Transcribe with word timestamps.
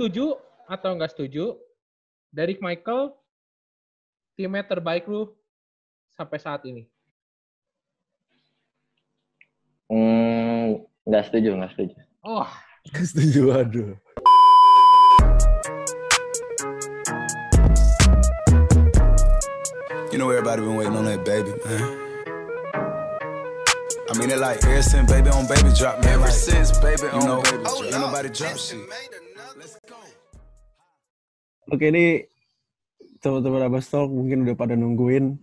setuju 0.00 0.32
atau 0.64 0.96
nggak 0.96 1.12
setuju, 1.12 1.60
Derek 2.32 2.64
Michael 2.64 3.12
teammate 4.32 4.72
terbaik 4.72 5.04
lu 5.04 5.28
sampai 6.16 6.40
saat 6.40 6.64
ini? 6.64 6.88
Hmm, 9.92 10.88
nggak 11.04 11.28
setuju, 11.28 11.52
nggak 11.52 11.72
setuju. 11.76 12.00
Oh, 12.24 12.48
Nggak 12.88 13.04
setuju, 13.12 13.42
aduh. 13.52 13.92
You 20.08 20.16
know 20.16 20.32
everybody 20.32 20.64
been 20.64 20.80
waiting 20.80 20.96
on 20.96 21.04
that 21.12 21.28
baby, 21.28 21.52
man. 21.60 21.84
I 24.08 24.16
mean 24.16 24.32
it 24.32 24.40
like 24.40 24.64
ever 24.64 24.80
since 24.80 25.12
baby 25.12 25.28
on 25.28 25.44
baby 25.44 25.68
drop, 25.76 26.00
man. 26.00 26.16
Ever 26.16 26.32
since 26.32 26.72
baby 26.80 27.04
on 27.12 27.20
know, 27.20 27.44
baby 27.44 27.68
drop. 27.68 27.84
Ain't 27.84 28.00
nobody 28.00 28.32
drop 28.32 28.56
shit. 28.56 28.80
Oke, 31.70 31.86
ini 31.92 32.24
teman-teman 33.20 33.68
Abbas 33.68 33.86
Talk 33.92 34.08
mungkin 34.08 34.48
udah 34.48 34.56
pada 34.56 34.74
nungguin 34.74 35.36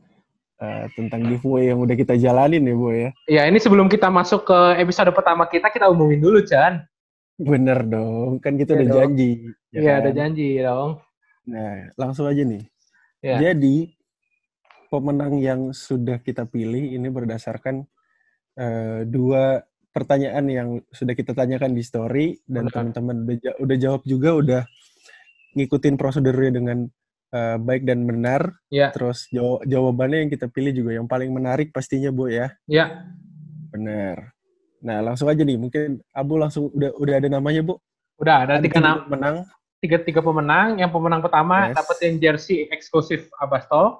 uh, 0.60 0.86
tentang 0.98 1.22
giveaway 1.30 1.70
yang 1.70 1.80
udah 1.80 1.96
kita 1.96 2.18
jalanin 2.18 2.66
ya, 2.66 2.76
Bu 2.76 2.90
ya. 2.92 3.10
ya 3.30 3.42
ini 3.46 3.62
sebelum 3.62 3.88
kita 3.88 4.10
masuk 4.10 4.50
ke 4.50 4.60
episode 4.82 5.14
pertama 5.14 5.46
kita, 5.46 5.70
kita 5.70 5.86
umumin 5.88 6.20
dulu, 6.20 6.42
Chan. 6.44 6.84
Bener 7.38 7.86
dong, 7.86 8.42
kan 8.42 8.58
kita 8.58 8.74
Iya 8.74 8.78
udah 8.82 8.88
dong. 8.90 8.98
janji. 8.98 9.30
ya 9.70 9.78
Iya, 9.78 9.92
kan? 9.94 10.00
ada 10.02 10.12
janji 10.12 10.50
dong. 10.58 10.90
Nah, 11.48 11.74
langsung 11.96 12.26
aja 12.26 12.42
nih. 12.42 12.64
Ya. 13.22 13.38
Jadi, 13.40 13.94
pemenang 14.90 15.38
yang 15.38 15.62
sudah 15.72 16.18
kita 16.18 16.50
pilih 16.50 16.98
ini 16.98 17.08
berdasarkan 17.08 17.86
eh, 18.58 19.06
dua 19.06 19.62
pertanyaan 19.98 20.46
yang 20.46 20.70
sudah 20.90 21.12
kita 21.12 21.34
tanyakan 21.34 21.74
di 21.74 21.82
story 21.82 22.26
dan 22.46 22.70
teman-teman 22.70 23.26
udah, 23.26 23.38
ja- 23.42 23.58
udah 23.58 23.78
jawab 23.78 24.02
juga, 24.06 24.30
udah 24.34 24.62
ngikutin 25.54 25.96
prosedurnya 25.98 26.52
dengan 26.54 26.86
eh, 27.28 27.58
baik 27.58 27.84
dan 27.84 28.08
benar. 28.08 28.56
Ya, 28.70 28.88
Terus 28.94 29.28
jaw- 29.28 29.60
jawabannya 29.62 30.24
yang 30.24 30.32
kita 30.32 30.48
pilih 30.48 30.72
juga 30.72 30.96
yang 30.96 31.06
paling 31.06 31.28
menarik 31.28 31.76
pastinya, 31.76 32.08
Bu 32.08 32.32
ya. 32.32 32.56
ya. 32.64 33.04
Benar. 33.68 34.32
Nah, 34.80 35.04
langsung 35.04 35.28
aja 35.28 35.44
nih. 35.44 35.60
Mungkin 35.60 36.00
Abu 36.14 36.40
langsung 36.40 36.72
udah 36.72 36.96
udah 36.96 37.16
ada 37.20 37.28
namanya, 37.28 37.66
Bu. 37.66 37.76
Udah 38.16 38.48
ada 38.48 38.54
tiga, 38.58 38.78
tiga 38.78 38.80
nam- 38.80 39.06
menang. 39.12 39.36
tiga, 39.78 39.98
tiga 40.00 40.22
pemenang. 40.24 40.80
Yang 40.80 40.92
pemenang 40.96 41.20
pertama 41.20 41.56
Yes. 41.68 41.76
dapetin 41.76 42.16
jersey 42.16 42.58
eksklusif 42.72 43.28
Abastol. 43.36 44.00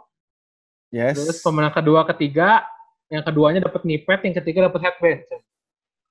Yes. 0.88 1.20
Terus 1.20 1.44
pemenang 1.44 1.76
kedua, 1.76 2.08
ketiga, 2.08 2.64
yang 3.12 3.28
keduanya 3.28 3.60
dapat 3.60 3.84
nipet, 3.84 4.24
yang 4.24 4.36
ketiga 4.40 4.72
dapat 4.72 4.88
headband. 4.88 5.20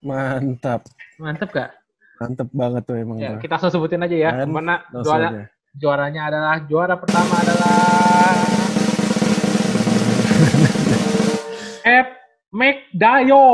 Mantap. 0.00 0.84
Mantep 1.16 1.48
gak? 1.50 1.70
Mantep 2.16 2.48
banget 2.50 2.82
tuh 2.84 2.96
emang. 2.96 3.16
Ya, 3.16 3.36
kita 3.36 3.56
langsung 3.56 3.72
sebutin 3.74 4.00
aja 4.00 4.16
ya. 4.16 4.30
Kan, 4.34 4.48
Mana 4.48 4.84
juara, 4.90 5.28
aja. 5.30 5.42
juaranya 5.72 6.22
adalah 6.26 6.56
juara 6.62 6.94
pertama 6.96 7.34
adalah 7.36 7.76
Ed 11.96 12.08
McDayo. 12.50 13.44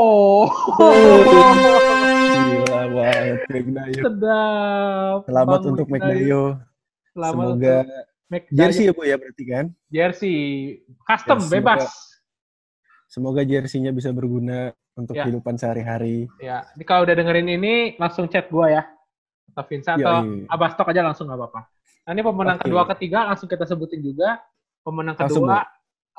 Gila 2.33 2.81
banget 2.89 3.39
McDayo. 3.49 4.01
Sedap. 4.01 5.17
Selamat 5.25 5.59
Bang 5.59 5.69
untuk 5.69 5.87
McDayo. 5.87 6.43
Selamat 7.09 7.43
Semoga 7.45 7.75
untuk 7.77 7.87
McDayo. 8.29 8.57
jersey 8.57 8.83
ya 8.83 8.93
Bu 8.93 9.03
ya 9.03 9.15
berarti 9.15 9.43
kan? 9.45 9.65
Jersey 9.87 10.35
custom 11.03 11.39
Ya, 11.41 11.49
bebas. 11.51 11.83
Semoga 13.05 13.43
jersinya 13.43 13.91
bisa 13.91 14.09
berguna 14.09 14.73
untuk 14.93 15.17
Ya. 15.17 15.25
kehidupan 15.25 15.57
sehari-hari. 15.57 16.29
Ya, 16.37 16.65
ini 16.73 16.83
kalau 16.83 17.05
udah 17.05 17.15
dengerin 17.15 17.49
ini 17.49 17.73
langsung 17.97 18.29
chat 18.29 18.47
gua 18.49 18.69
ya. 18.69 18.83
Atau 19.53 19.63
Vincent 19.69 19.97
atau 20.01 20.25
Yoi. 20.25 20.45
Abastok 20.49 20.89
aja 20.89 21.01
langsung 21.01 21.29
nggak 21.29 21.39
apa-apa. 21.39 21.61
Nah, 22.03 22.11
ini 22.11 22.21
pemenang 22.21 22.57
Oke. 22.57 22.65
kedua 22.67 22.83
ketiga 22.95 23.19
langsung 23.27 23.47
kita 23.47 23.63
sebutin 23.63 24.01
juga. 24.01 24.41
Pemenang 24.83 25.15
Langsung, 25.15 25.47
kedua 25.47 25.63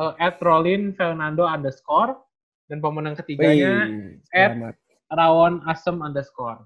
uh, 0.01 0.15
Ed 0.17 0.41
Rolin 0.41 0.97
Fernando 0.97 1.45
underscore 1.45 2.17
dan 2.65 2.81
pemenang 2.81 3.13
ketiganya 3.13 3.85
Ed 4.33 4.57
selamat. 4.57 4.75
Rawon 5.13 5.55
Asem 5.69 5.97
underscore. 6.01 6.65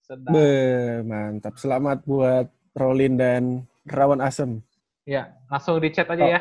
Sedap. 0.00 0.30
Be, 0.30 1.02
mantap. 1.02 1.58
Selamat 1.58 2.06
buat 2.06 2.46
Rolin 2.78 3.18
dan 3.18 3.42
Rawan 3.84 4.22
Asem. 4.22 4.62
Ya, 5.02 5.34
langsung 5.50 5.82
di 5.82 5.90
chat 5.90 6.06
aja 6.06 6.22
Oh. 6.22 6.30
ya. 6.30 6.40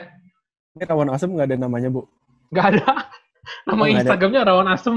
Ini 0.78 0.86
Rawan 0.86 1.09
Asem 1.09 1.34
nggak 1.34 1.50
ada 1.50 1.57
namanya, 1.57 1.90
Bu? 1.90 2.06
Nggak 2.53 2.66
ada. 2.78 3.09
Nama 3.66 3.80
Oh. 3.80 3.88
Instagramnya 3.90 4.42
Rawon 4.44 4.68
Asem. 4.68 4.96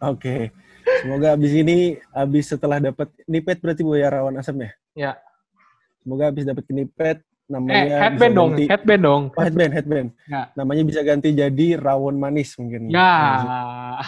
Oke. 0.00 0.50
Semoga 1.00 1.36
abis 1.36 1.52
ini, 1.52 1.96
abis 2.10 2.44
setelah 2.48 2.76
dapat 2.78 3.08
nipet 3.24 3.56
berarti 3.58 3.80
Bu 3.80 3.94
ya 3.94 4.08
Rawan 4.08 4.36
Asem 4.36 4.56
ya? 4.58 4.70
Ya. 4.96 5.12
Semoga 6.00 6.28
abis 6.28 6.44
dapat 6.44 6.64
nipet 6.68 7.18
Eh, 7.20 7.50
namanya 7.50 7.98
headband 8.06 8.30
bisa 8.30 8.38
dong, 8.38 8.50
ganti- 8.54 8.68
headband 8.70 9.02
dong. 9.02 9.22
Oh, 9.34 9.42
headband, 9.42 9.70
headband. 9.74 10.08
Ya. 10.24 10.42
Namanya 10.54 10.82
bisa 10.86 11.00
ganti 11.02 11.28
jadi 11.30 11.66
rawon 11.76 12.14
manis 12.14 12.54
mungkin. 12.54 12.86
Ya. 12.88 13.10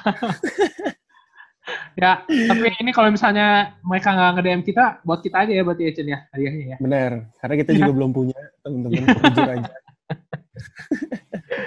ya, 2.00 2.10
tapi 2.22 2.66
ini 2.78 2.90
kalau 2.90 3.08
misalnya 3.10 3.76
mereka 3.82 4.08
nggak 4.10 4.30
nge-DM 4.38 4.62
kita, 4.64 4.84
buat 5.02 5.20
kita 5.20 5.36
aja 5.42 5.52
ya 5.52 5.62
berarti 5.62 5.82
ya, 5.84 5.90
Cen 5.92 6.06
ya, 6.08 6.18
hadiahnya 6.30 6.64
ya. 6.64 6.76
Benar, 6.78 7.10
karena 7.38 7.54
kita 7.58 7.70
juga 7.74 7.90
belum 7.98 8.10
punya, 8.10 8.38
teman-teman. 8.62 9.02
Jujur 9.10 9.48
aja. 9.48 9.70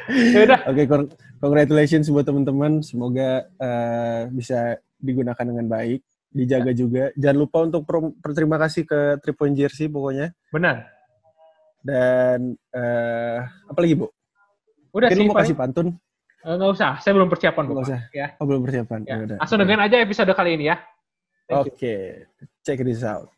Ya 0.10 0.40
udah, 0.46 0.60
Oke, 0.68 0.84
con- 0.86 1.10
congratulations 1.46 2.10
buat 2.10 2.26
teman-teman. 2.26 2.82
Semoga 2.82 3.46
eh, 3.46 4.22
bisa 4.30 4.74
digunakan 4.98 5.46
dengan 5.46 5.70
baik, 5.70 6.02
dijaga 6.34 6.74
juga. 6.74 7.14
Jangan 7.14 7.38
lupa 7.38 7.58
untuk 7.62 7.86
berterima 8.18 8.58
kasih 8.58 8.84
ke 8.84 9.22
Three 9.22 9.38
Point 9.38 9.54
Jersey 9.54 9.86
pokoknya. 9.86 10.34
benar. 10.50 10.90
Dan 11.86 12.58
eh, 12.74 13.38
apa 13.46 13.78
lagi, 13.78 13.94
Bu? 13.94 14.10
Udah 14.90 15.06
Mungkin 15.06 15.14
sih, 15.14 15.28
mau 15.30 15.38
paling- 15.38 15.46
kasih 15.46 15.56
pantun? 15.56 15.88
Eh, 16.42 16.54
nggak 16.56 16.72
usah, 16.74 16.92
saya 16.98 17.14
belum 17.14 17.30
persiapan, 17.30 17.64
Nggak 17.64 17.78
Bapak. 17.78 17.90
usah. 17.90 18.00
Ya. 18.10 18.28
Oh, 18.38 18.46
belum 18.46 18.62
persiapan. 18.66 19.00
Ya. 19.06 19.14
Ya 19.14 19.18
udah. 19.22 19.38
Langsung 19.38 19.58
dengerin 19.62 19.82
aja 19.82 19.96
episode 20.02 20.32
kali 20.34 20.52
ini 20.58 20.66
ya. 20.70 20.78
Oke, 21.46 22.26
check 22.62 22.82
this 22.82 23.06
out. 23.06 23.30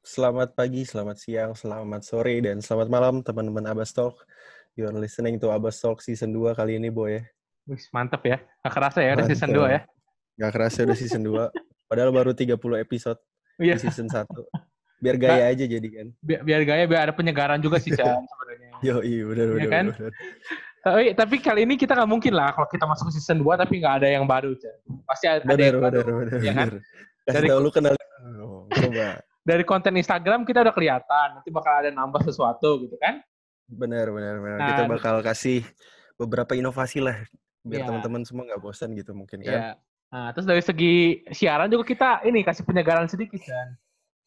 Selamat 0.00 0.54
pagi, 0.54 0.82
selamat 0.82 1.16
siang, 1.18 1.50
selamat 1.54 2.02
sore, 2.02 2.38
dan 2.38 2.58
selamat 2.58 2.86
malam 2.86 3.14
teman-teman 3.22 3.62
Abbas 3.66 3.90
Talk. 3.90 4.14
You 4.78 4.86
are 4.86 4.94
listening 4.94 5.36
to 5.38 5.50
Abbas 5.50 5.82
Talk 5.82 6.00
Season 6.00 6.30
2 6.30 6.54
kali 6.54 6.78
ini, 6.78 6.88
Boy. 6.88 7.18
ya. 7.18 7.22
Wih, 7.68 7.82
mantep 7.92 8.22
ya. 8.24 8.38
Gak 8.62 8.72
kerasa 8.72 8.98
ya, 9.02 9.12
udah 9.14 9.26
season 9.26 9.50
Mantap. 9.50 9.68
2 9.68 9.74
ya. 9.74 9.80
Gak 10.38 10.52
kerasa 10.54 10.78
udah 10.82 10.96
Season 10.96 11.22
2. 11.22 11.50
Padahal 11.86 12.10
baru 12.10 12.30
30 12.32 12.54
episode 12.78 13.18
Iya, 13.58 13.74
di 13.76 13.80
Season 13.82 14.06
1. 14.06 14.24
Biar 15.00 15.16
gaya 15.16 15.44
aja 15.48 15.64
jadi 15.64 15.88
kan. 15.90 16.06
biar, 16.20 16.40
biar 16.44 16.60
gaya, 16.62 16.84
biar 16.84 17.00
ada 17.02 17.14
penyegaran 17.14 17.56
juga 17.56 17.80
sih, 17.80 17.88
Chan, 17.90 18.04
sebenarnya. 18.20 18.70
Yo, 18.86 18.96
iya, 19.00 19.22
benar, 19.26 19.44
Iya 19.44 19.54
benar, 19.56 19.70
kan? 19.70 19.84
benar. 19.90 20.12
Tapi, 20.80 21.04
tapi 21.12 21.34
kali 21.38 21.60
ini 21.64 21.74
kita 21.76 21.92
nggak 21.92 22.08
mungkin 22.08 22.32
lah 22.32 22.52
kalau 22.52 22.68
kita 22.68 22.84
masuk 22.88 23.12
season 23.12 23.36
2 23.36 23.52
tapi 23.56 23.80
nggak 23.80 23.94
ada 24.00 24.08
yang 24.08 24.24
baru, 24.24 24.52
Chan. 24.56 24.76
Pasti 25.04 25.24
ada, 25.26 25.40
ada 25.40 25.48
Benar, 25.50 25.60
yang 25.60 25.76
benar, 25.76 25.92
baru. 26.00 26.12
benar, 26.24 26.38
Iya 26.40 26.52
kan? 26.54 26.68
Kasih 27.20 27.34
Dari- 27.36 27.48
tau 27.50 27.60
lu 27.60 27.70
kenal. 27.70 27.94
Oh, 28.40 28.68
coba. 28.68 29.16
Dari 29.40 29.64
konten 29.64 29.96
Instagram 29.96 30.44
kita 30.44 30.60
udah 30.60 30.74
kelihatan, 30.76 31.28
nanti 31.40 31.48
bakal 31.48 31.72
ada 31.72 31.88
nambah 31.88 32.20
sesuatu 32.20 32.84
gitu 32.84 33.00
kan. 33.00 33.24
Benar, 33.70 34.10
benar, 34.10 34.34
benar. 34.42 34.58
Nah, 34.58 34.68
Kita 34.74 34.82
bakal 34.90 35.14
kasih 35.22 35.62
beberapa 36.18 36.58
inovasi 36.58 36.98
lah. 36.98 37.22
Biar 37.62 37.84
Iya. 37.84 37.88
teman-teman 37.92 38.22
semua 38.26 38.44
nggak 38.50 38.60
bosan 38.60 38.92
gitu 38.98 39.14
mungkin 39.14 39.40
kan. 39.46 39.52
Iya. 39.54 39.70
Nah, 40.10 40.28
terus 40.34 40.46
dari 40.48 40.62
segi 40.64 41.22
siaran 41.30 41.70
juga 41.70 41.86
kita 41.86 42.26
ini 42.26 42.42
kasih 42.42 42.66
penyegaran 42.66 43.06
sedikit 43.06 43.38
kan. 43.46 43.78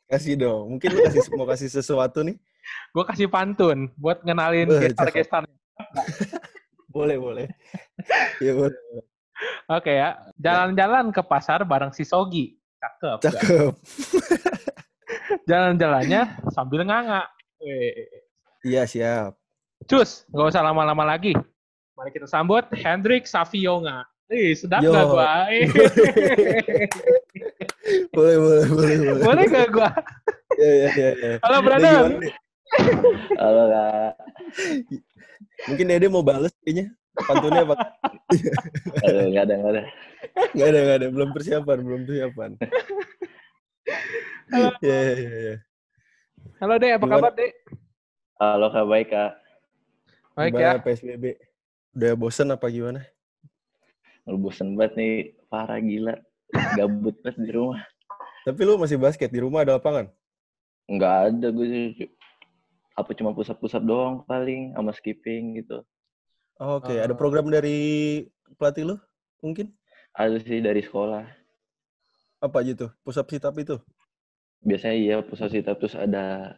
Kasih 0.07 0.39
dong. 0.39 0.77
Mungkin 0.77 0.87
lu 0.95 0.99
kasih 1.11 1.21
mau 1.35 1.43
kasih 1.43 1.67
sesuatu 1.67 2.23
nih. 2.23 2.39
Gue 2.95 3.03
kasih 3.03 3.27
pantun 3.27 3.91
buat 3.99 4.23
ngenalin 4.23 4.71
gestar-gestar. 4.71 5.43
Boleh, 6.87 7.19
boleh. 7.19 7.47
Iya, 8.39 8.53
boleh. 8.55 8.79
Oke 9.67 9.91
ya. 9.91 10.15
Jalan-jalan 10.39 11.11
ke 11.11 11.19
pasar 11.25 11.67
bareng 11.67 11.91
si 11.91 12.07
Sogi. 12.07 12.55
Cakep. 12.79 13.17
Cakep. 13.27 13.71
Jalan-jalannya 15.49 16.21
sambil 16.55 16.87
nganga. 16.87 17.27
Iya, 18.63 18.87
siap. 18.87 19.35
Cus, 19.89 20.23
nggak 20.31 20.47
usah 20.55 20.63
lama-lama 20.63 21.03
lagi. 21.03 21.35
Mari 21.93 22.09
kita 22.15 22.27
sambut 22.27 22.63
Hendrik 22.73 23.27
Savionga. 23.27 24.07
Ih, 24.31 24.55
sedap 24.55 24.81
Yo. 24.81 24.95
gak 24.95 25.05
gua? 25.11 25.45
Eh. 25.51 25.67
boleh, 28.15 28.35
boleh, 28.39 28.65
boleh, 28.71 28.95
boleh. 28.97 29.21
Boleh 29.21 29.43
gak 29.51 29.69
gua? 29.69 29.89
Iya, 30.57 30.73
iya, 30.73 30.89
iya. 30.89 31.09
iya. 31.13 31.33
Halo, 31.43 31.57
brother. 31.61 31.93
Halo 33.37 33.63
kak, 33.69 34.13
Mungkin 35.69 35.85
Dede 35.85 36.07
mau 36.09 36.25
bales 36.25 36.55
kayaknya. 36.63 36.89
Pantunnya 37.13 37.61
apa? 37.61 37.75
Aduh, 39.05 39.29
nggak 39.29 39.43
ada 39.45 39.53
nggak 39.53 39.73
ada. 39.77 39.83
Nggak 40.57 40.67
ada, 40.71 40.79
nggak 40.81 40.97
ada. 40.97 41.07
Belum 41.13 41.29
persiapan, 41.29 41.77
belum 41.85 42.01
persiapan. 42.09 42.51
Iya, 44.53 44.69
iya, 44.81 45.13
iya, 45.13 45.31
iya. 45.37 45.55
Halo, 46.57 46.73
Dek. 46.81 46.97
Apa 46.97 47.05
Gimana? 47.05 47.21
kabar, 47.21 47.33
Dek? 47.37 47.53
Halo 48.41 48.65
kak 48.73 48.85
baik 48.89 49.07
kak. 49.13 49.42
Baik 50.33 50.51
Gimana 50.53 50.65
ya. 50.65 50.81
PSBB? 50.81 51.25
Udah 51.93 52.11
bosen 52.17 52.49
apa 52.49 52.65
gimana? 52.67 53.05
Lu 54.25 54.39
bosen 54.39 54.73
banget 54.73 54.93
nih, 54.97 55.13
parah 55.45 55.77
gila. 55.77 56.15
Gabut 56.73 57.15
banget 57.21 57.37
di 57.39 57.51
rumah. 57.51 57.81
Tapi 58.43 58.61
lu 58.61 58.75
masih 58.75 58.97
basket 58.97 59.29
di 59.29 59.39
rumah 59.39 59.61
ada 59.61 59.77
lapangan? 59.77 60.09
Nggak 60.85 61.15
ada 61.29 61.47
gue 61.49 61.65
cu- 61.95 62.13
apa 62.93 63.09
cuma 63.13 63.31
pusat-pusat 63.31 63.81
doang 63.81 64.21
paling 64.23 64.73
sama 64.73 64.91
skipping 64.91 65.57
gitu. 65.57 65.81
Oke, 66.55 66.93
ada 66.93 67.09
Oh. 67.09 67.17
program 67.17 67.49
dari 67.49 67.77
pelatih 68.55 68.85
lu? 68.85 68.95
Mungkin? 69.41 69.73
Ada 70.13 70.37
sih 70.39 70.61
dari 70.61 70.81
sekolah. 70.81 71.25
Apa 72.37 72.61
aja 72.61 72.73
tuh? 72.75 72.91
Push 73.01 73.17
up 73.17 73.27
sit 73.27 73.41
up 73.41 73.55
itu? 73.55 73.77
Biasanya 74.61 74.95
iya 74.95 75.15
pusat 75.19 75.51
sit 75.51 75.65
up 75.65 75.77
terus 75.77 75.93
ada 75.93 76.55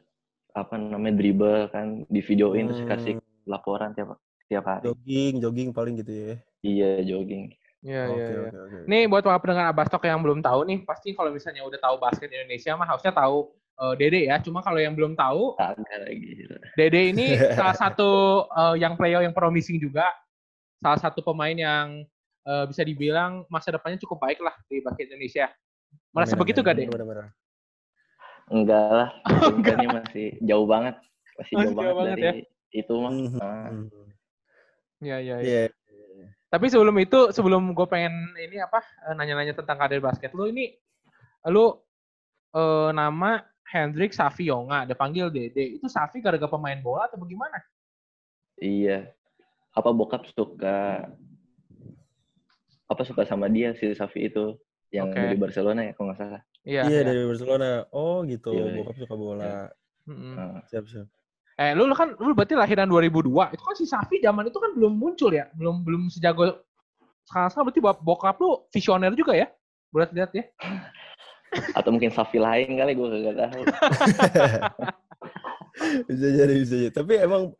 apa 0.51 0.75
namanya 0.75 1.15
dribble 1.15 1.67
kan 1.69 2.03
di 2.05 2.19
videoin 2.19 2.67
terus 2.67 2.83
kasih 2.85 3.13
Hmm, 3.15 3.24
laporan 3.45 3.93
tiap 3.93 4.17
tiap 4.45 4.65
hari. 4.65 4.89
jogging, 4.91 5.41
jogging 5.41 5.69
paling 5.73 5.95
gitu 6.01 6.13
ya. 6.13 6.33
Iya 6.61 6.89
jogging. 7.05 7.53
Iya, 7.85 8.01
Oke, 8.09 8.17
iya, 8.17 8.25
iya. 8.25 8.41
oke, 8.49 8.57
oke. 8.65 8.77
Nih 8.89 9.03
buat 9.05 9.21
para 9.21 9.37
pendengar 9.37 9.69
Abastok 9.69 10.09
yang 10.09 10.17
belum 10.25 10.41
tahu 10.41 10.65
nih, 10.65 10.81
pasti 10.89 11.13
kalau 11.13 11.29
misalnya 11.29 11.61
udah 11.69 11.77
tahu 11.77 11.95
basket 12.01 12.33
Indonesia 12.33 12.73
mah 12.73 12.89
harusnya 12.89 13.13
tahu 13.13 13.53
eh, 13.77 13.93
Dede 14.01 14.21
ya. 14.25 14.41
Cuma 14.41 14.65
kalau 14.65 14.81
yang 14.81 14.97
belum 14.97 15.13
tahu, 15.13 15.53
lagi. 15.61 16.49
Dede 16.73 17.01
ini 17.13 17.37
salah 17.57 17.77
satu 17.77 18.41
eh, 18.49 18.75
yang 18.81 18.97
player 18.97 19.21
yang 19.21 19.37
promising 19.37 19.77
juga. 19.77 20.09
Salah 20.81 20.97
satu 20.97 21.21
pemain 21.21 21.53
yang 21.53 22.01
eh, 22.49 22.65
bisa 22.65 22.81
dibilang 22.81 23.45
masa 23.53 23.69
depannya 23.69 24.01
cukup 24.01 24.17
baik 24.17 24.41
lah 24.41 24.57
di 24.65 24.81
basket 24.81 25.13
Indonesia. 25.13 25.45
Merasa 26.09 26.33
Amin, 26.33 26.41
begitu 26.41 26.65
amin. 26.65 26.69
gak? 26.73 26.75
Bener, 26.81 26.89
bener, 26.89 27.05
bener. 27.05 27.27
Enggak 28.49 28.89
lah. 28.89 29.09
Oh, 29.45 29.53
Sebenarnya 29.53 29.89
masih 29.93 30.27
jauh 30.41 30.65
banget. 30.65 30.95
Masih 31.37 31.53
Masih 31.53 31.53
jauh, 31.53 31.69
jauh 31.69 31.77
banget, 31.77 31.95
banget 32.01 32.17
dari 32.17 32.54
itu 32.75 32.93
mah. 32.99 33.11
Mhm, 33.13 33.39
Ah. 33.39 33.71
mhm. 33.71 34.07
Iya, 35.03 35.17
iya, 35.23 35.35
iya. 35.39 35.63
Iya. 35.67 36.27
Tapi 36.51 36.65
sebelum 36.71 36.95
itu, 36.99 37.31
sebelum 37.35 37.75
gue 37.75 37.87
pengen 37.87 38.31
ini 38.39 38.59
apa 38.59 38.79
eh, 39.11 39.13
nanya-nanya 39.15 39.55
tentang 39.55 39.75
karir 39.79 39.99
basket 39.99 40.31
lu 40.35 40.47
ini, 40.47 40.75
lu 41.51 41.75
eh, 42.55 42.89
nama 42.95 43.43
Hendrik 43.65 44.13
Safi 44.15 44.47
Yonga, 44.47 44.87
dipanggil 44.87 45.27
Dede. 45.33 45.79
Itu 45.79 45.91
Safi 45.91 46.23
gara-gara 46.23 46.47
pemain 46.47 46.79
bola 46.79 47.09
atau 47.11 47.19
bagaimana? 47.19 47.59
Iya. 48.61 49.11
Apa 49.75 49.91
bokap 49.91 50.23
suka 50.31 51.11
apa 52.85 53.01
suka 53.01 53.25
sama 53.25 53.49
dia 53.49 53.73
si 53.75 53.91
Safi 53.97 54.29
itu 54.29 54.55
yang 54.93 55.09
Oke. 55.09 55.17
dari 55.17 55.35
Barcelona 55.35 55.81
ya 55.83 55.91
kalau 55.97 56.13
nggak 56.13 56.19
salah. 56.21 56.41
Iya. 56.63 56.81
Iya, 56.87 56.99
iya. 57.01 57.01
dari 57.03 57.21
Barcelona. 57.27 57.69
Oh, 57.91 58.23
gitu. 58.23 58.53
Iya, 58.55 58.63
iya. 58.71 58.77
Bokap 58.79 58.95
suka 58.95 59.15
bola. 59.17 59.51
Mm-mm. 60.05 60.33
Nah, 60.37 60.61
Siap, 60.69 60.85
siap. 60.87 61.07
Eh, 61.55 61.71
lu, 61.71 61.87
lu 61.87 61.95
kan 61.95 62.11
lu 62.19 62.35
berarti 62.35 62.51
lahiran 62.51 62.91
2002. 62.91 63.55
Itu 63.55 63.63
kan 63.63 63.75
si 63.79 63.87
Safi 63.87 64.19
zaman 64.19 64.51
itu 64.51 64.59
kan 64.59 64.75
belum 64.75 64.99
muncul 64.99 65.31
ya, 65.31 65.47
belum 65.55 65.87
belum 65.87 66.11
sejago 66.11 66.51
sekarang 67.25 67.49
sekarang 67.49 67.65
berarti 67.71 67.81
bok- 67.81 68.03
bokap 68.03 68.35
lu 68.43 68.67
visioner 68.75 69.15
juga 69.15 69.39
ya? 69.39 69.47
Buat 69.89 70.11
lihat 70.11 70.35
ya. 70.35 70.43
atau 71.79 71.95
mungkin 71.95 72.11
Safi 72.11 72.35
lain 72.35 72.75
kali 72.75 72.91
gue 72.91 73.07
gak 73.07 73.39
tahu. 73.39 73.61
bisa 76.11 76.27
jadi, 76.27 76.53
bisa 76.59 76.75
jadi. 76.75 76.91
Tapi 76.91 77.23
emang 77.23 77.55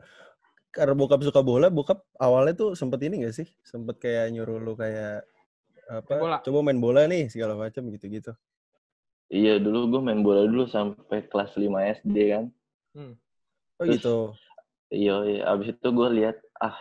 karena 0.75 0.91
bokap 0.91 1.23
suka 1.23 1.39
bola, 1.39 1.71
bokap 1.71 2.03
awalnya 2.19 2.51
tuh 2.51 2.69
sempet 2.75 2.99
ini 3.07 3.23
gak 3.23 3.39
sih? 3.39 3.47
Sempet 3.63 3.95
kayak 4.03 4.35
nyuruh 4.35 4.59
lu 4.59 4.75
kayak 4.75 5.23
apa? 5.87 6.11
Main 6.11 6.23
bola. 6.27 6.37
Coba 6.43 6.59
main 6.59 6.79
bola 6.83 7.01
nih 7.07 7.31
segala 7.31 7.55
macam 7.55 7.87
gitu-gitu. 7.95 8.35
iya 9.25 9.57
dulu 9.57 9.89
gue 9.89 10.01
main 10.05 10.21
bola 10.21 10.45
dulu 10.45 10.69
sampai 10.69 11.25
kelas 11.25 11.57
5 11.57 11.81
SD 12.03 12.35
kan. 12.35 12.45
Oh 13.75 13.83
Terus- 13.83 13.99
gitu. 13.99 14.17
Iya, 14.93 15.15
iya. 15.25 15.41
abis 15.49 15.73
itu 15.73 15.87
gue 15.89 16.09
lihat 16.13 16.37
ah 16.61 16.77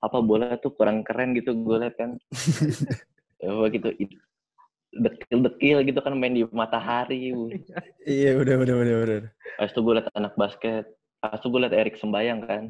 apa 0.00 0.18
bola 0.24 0.56
tuh 0.56 0.72
kurang 0.72 1.04
keren 1.04 1.36
gitu 1.36 1.52
gue 1.52 1.76
lihat 1.78 1.94
kan. 2.00 2.16
ya 3.44 3.52
gitu 3.70 3.88
dekil-dekil 4.90 5.86
gitu 5.86 6.00
kan 6.02 6.18
main 6.18 6.34
di 6.34 6.42
matahari. 6.50 7.30
Iya, 8.02 8.40
udah, 8.42 8.54
udah, 8.58 8.74
udah, 8.74 8.96
udah. 9.06 9.18
Habis 9.62 9.70
itu 9.70 9.80
gue 9.80 9.94
liat 10.00 10.08
anak 10.18 10.34
basket. 10.34 10.84
Habis 11.22 11.38
itu 11.38 11.48
gue 11.48 11.60
liat 11.62 11.74
Erik 11.76 11.96
Sembayang 12.00 12.40
kan. 12.42 12.64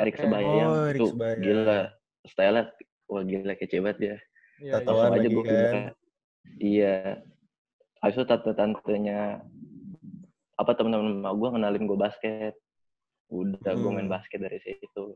Erik. 0.00 0.16
Sembayang 0.16 0.70
Oh, 0.70 0.88
tuh 0.96 1.08
Sembayang. 1.12 1.40
gila. 1.44 1.80
Style 2.24 2.60
wah 3.08 3.22
gila 3.24 3.52
kece 3.56 3.76
banget 3.84 3.98
dia. 4.00 4.16
Iya, 4.62 4.72
Tato- 4.80 4.96
iya. 4.96 5.02
Tatoan 5.04 5.12
aja 5.12 5.28
gue 5.28 5.44
kan. 5.44 5.74
Iya. 6.56 6.94
Habis 8.00 8.14
itu 8.16 8.24
tante-tantenya 8.24 9.20
apa 10.56 10.70
teman-teman 10.72 11.26
gue 11.26 11.48
kenalin 11.52 11.84
gue 11.84 11.98
basket. 11.98 12.54
Udah 13.28 13.72
gue 13.72 13.90
main 13.90 14.04
Hmm. 14.04 14.14
basket 14.14 14.40
dari 14.40 14.58
situ. 14.58 15.14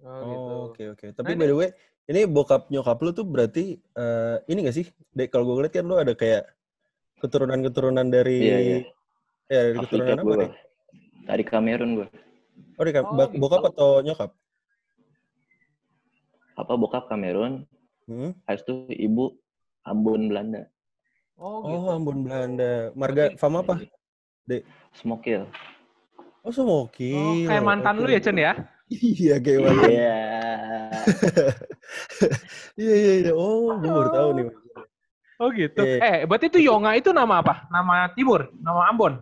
Oh, 0.00 0.22
gitu. 0.24 0.48
Oh, 0.48 0.60
oke, 0.70 0.82
oke. 0.94 1.06
Tapi 1.12 1.32
Nah, 1.32 1.38
by 1.38 1.46
the 1.46 1.56
way, 1.56 1.70
ini 2.06 2.24
bokap 2.24 2.68
nyokap 2.68 2.98
lu 2.98 3.10
tuh 3.12 3.22
berarti 3.22 3.76
eh, 3.76 4.36
ini 4.46 4.64
gak 4.64 4.76
sih? 4.76 4.86
Dek, 5.10 5.28
kalau 5.28 5.44
gue 5.44 5.54
ngeliat 5.58 5.74
kan 5.74 5.84
lu 5.84 5.96
ada 5.96 6.14
kayak 6.14 6.48
keturunan-keturunan 7.18 8.06
dari 8.06 8.38
Iya, 8.40 8.58
iya. 8.58 8.78
ya 9.46 9.60
dari 9.66 9.78
keturunan 9.78 10.06
Afrika 10.08 10.12
apa 10.14 10.22
gue. 10.24 10.38
nih? 10.38 10.52
Dari 11.26 11.44
Kamerun 11.44 11.90
gue. 11.94 12.08
Oh, 12.78 12.82
dari 12.82 12.92
Oh, 12.96 13.12
gitu. 13.18 13.36
bokap 13.36 13.62
atau 13.68 13.90
nyokap? 14.00 14.30
Apa 16.54 16.72
bokap 16.74 17.04
Kamerun, 17.06 17.66
Hmm? 18.08 18.32
habis 18.46 18.64
itu 18.64 18.74
ibu 18.90 19.36
Ambon 19.84 20.26
Belanda. 20.26 20.66
Oh, 21.36 21.60
Oh, 21.60 21.68
gitu. 21.68 21.86
Ambon 21.92 22.18
Belanda. 22.22 22.72
Marga 22.94 23.30
Berarti- 23.30 23.36
fam 23.36 23.54
apa? 23.54 23.74
Smokil. 24.94 25.44
Oh, 26.46 26.52
Sumokil. 26.54 27.16
Oh, 27.18 27.34
kayak 27.50 27.62
mantan 27.66 27.94
lu 27.98 28.08
ya, 28.08 28.20
Chen 28.22 28.38
ya? 28.38 28.52
Iya, 28.88 29.34
kayak 29.42 29.60
mantan. 29.64 29.90
Iya. 29.90 30.18
Iya, 32.78 32.94
iya, 32.94 33.12
iya. 33.26 33.32
Oh, 33.34 33.74
gue 33.80 33.90
baru 33.90 34.08
tahu 34.12 34.28
nih. 34.38 34.44
Oh, 35.42 35.48
gitu. 35.50 35.82
Iya. 35.82 35.98
Eh, 35.98 36.16
berarti 36.30 36.46
itu 36.46 36.58
Yonga 36.62 36.94
itu 36.94 37.10
nama 37.10 37.42
apa? 37.42 37.66
Nama 37.72 38.12
Timur? 38.14 38.52
Nama 38.54 38.92
Ambon? 38.92 39.18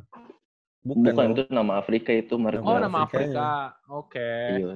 Bukan, 0.85 1.03
Bukan 1.15 1.27
itu 1.35 1.43
nama 1.51 1.81
Afrika 1.81 2.13
itu 2.13 2.37
marga. 2.37 2.61
Oh, 2.63 2.77
Nama 2.77 3.07
Afrikanya. 3.07 3.09
Afrika. 3.09 3.51
Oke. 3.91 4.31
Iya. 4.61 4.75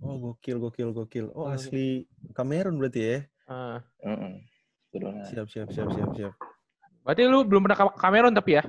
Oh, 0.00 0.16
gokil, 0.16 0.56
gokil, 0.58 0.88
gokil. 0.96 1.26
Oh, 1.36 1.44
Oh, 1.46 1.54
asli 1.54 2.08
Kamerun 2.32 2.80
berarti 2.80 3.00
ya? 3.04 3.16
Ah. 3.46 3.78
Heeh. 4.02 4.34
Turunan. 4.90 5.24
Siap, 5.28 5.46
siap, 5.46 5.68
siap, 5.70 5.88
siap, 5.94 6.10
siap. 6.16 6.32
Berarti 7.04 7.22
lu 7.28 7.44
belum 7.46 7.62
pernah 7.68 7.78
ke 7.78 7.84
Kamerun 8.00 8.34
tapi 8.34 8.58
ya? 8.58 8.64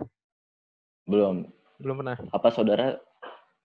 Belum. 1.07 1.48
Belum 1.81 2.00
pernah. 2.00 2.18
Apa 2.30 2.50
saudara 2.50 2.98